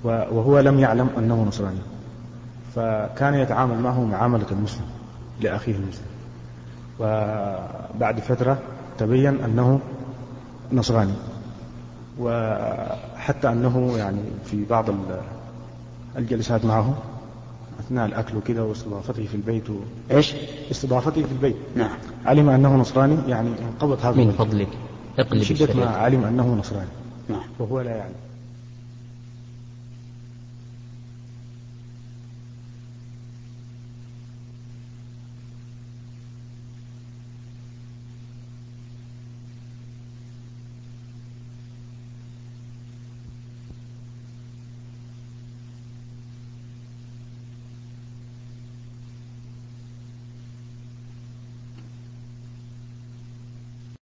وهو 0.04 0.60
لم 0.60 0.78
يعلم 0.78 1.08
أنه 1.18 1.44
نصراني. 1.44 1.80
فكان 2.74 3.34
يتعامل 3.34 3.78
معه 3.78 4.04
معاملة 4.04 4.46
المسلم 4.50 4.84
لأخيه 5.40 5.76
المسلم. 5.76 6.06
وبعد 7.00 8.20
فترة 8.20 8.58
تبين 8.98 9.44
أنه 9.44 9.80
نصراني. 10.72 11.14
وحتى 12.20 13.48
أنه 13.48 13.94
يعني 13.98 14.22
في 14.44 14.64
بعض 14.64 14.84
الجلسات 16.16 16.64
معه 16.64 16.94
أثناء 17.80 18.06
الأكل 18.06 18.36
وكذا 18.36 18.62
واستضافته 18.62 19.26
في 19.26 19.34
البيت 19.34 19.70
و... 19.70 19.74
إيش؟ 20.10 20.34
استضافته 20.70 21.22
في 21.22 21.32
البيت. 21.32 21.56
نعم. 21.76 21.90
علم 22.26 22.48
أنه 22.48 22.76
نصراني 22.76 23.16
يعني 23.28 23.48
انقبض 23.48 24.06
هذا 24.06 24.16
من 24.16 24.32
فضلك. 24.32 24.68
اقلب 25.18 25.42
شدة 25.42 25.74
ما 25.74 25.86
علم 25.86 26.24
أنه 26.24 26.54
نصراني. 26.54 26.88
نعم. 27.28 27.42
وهو 27.58 27.80
لا 27.80 27.96
يعلم. 27.96 28.14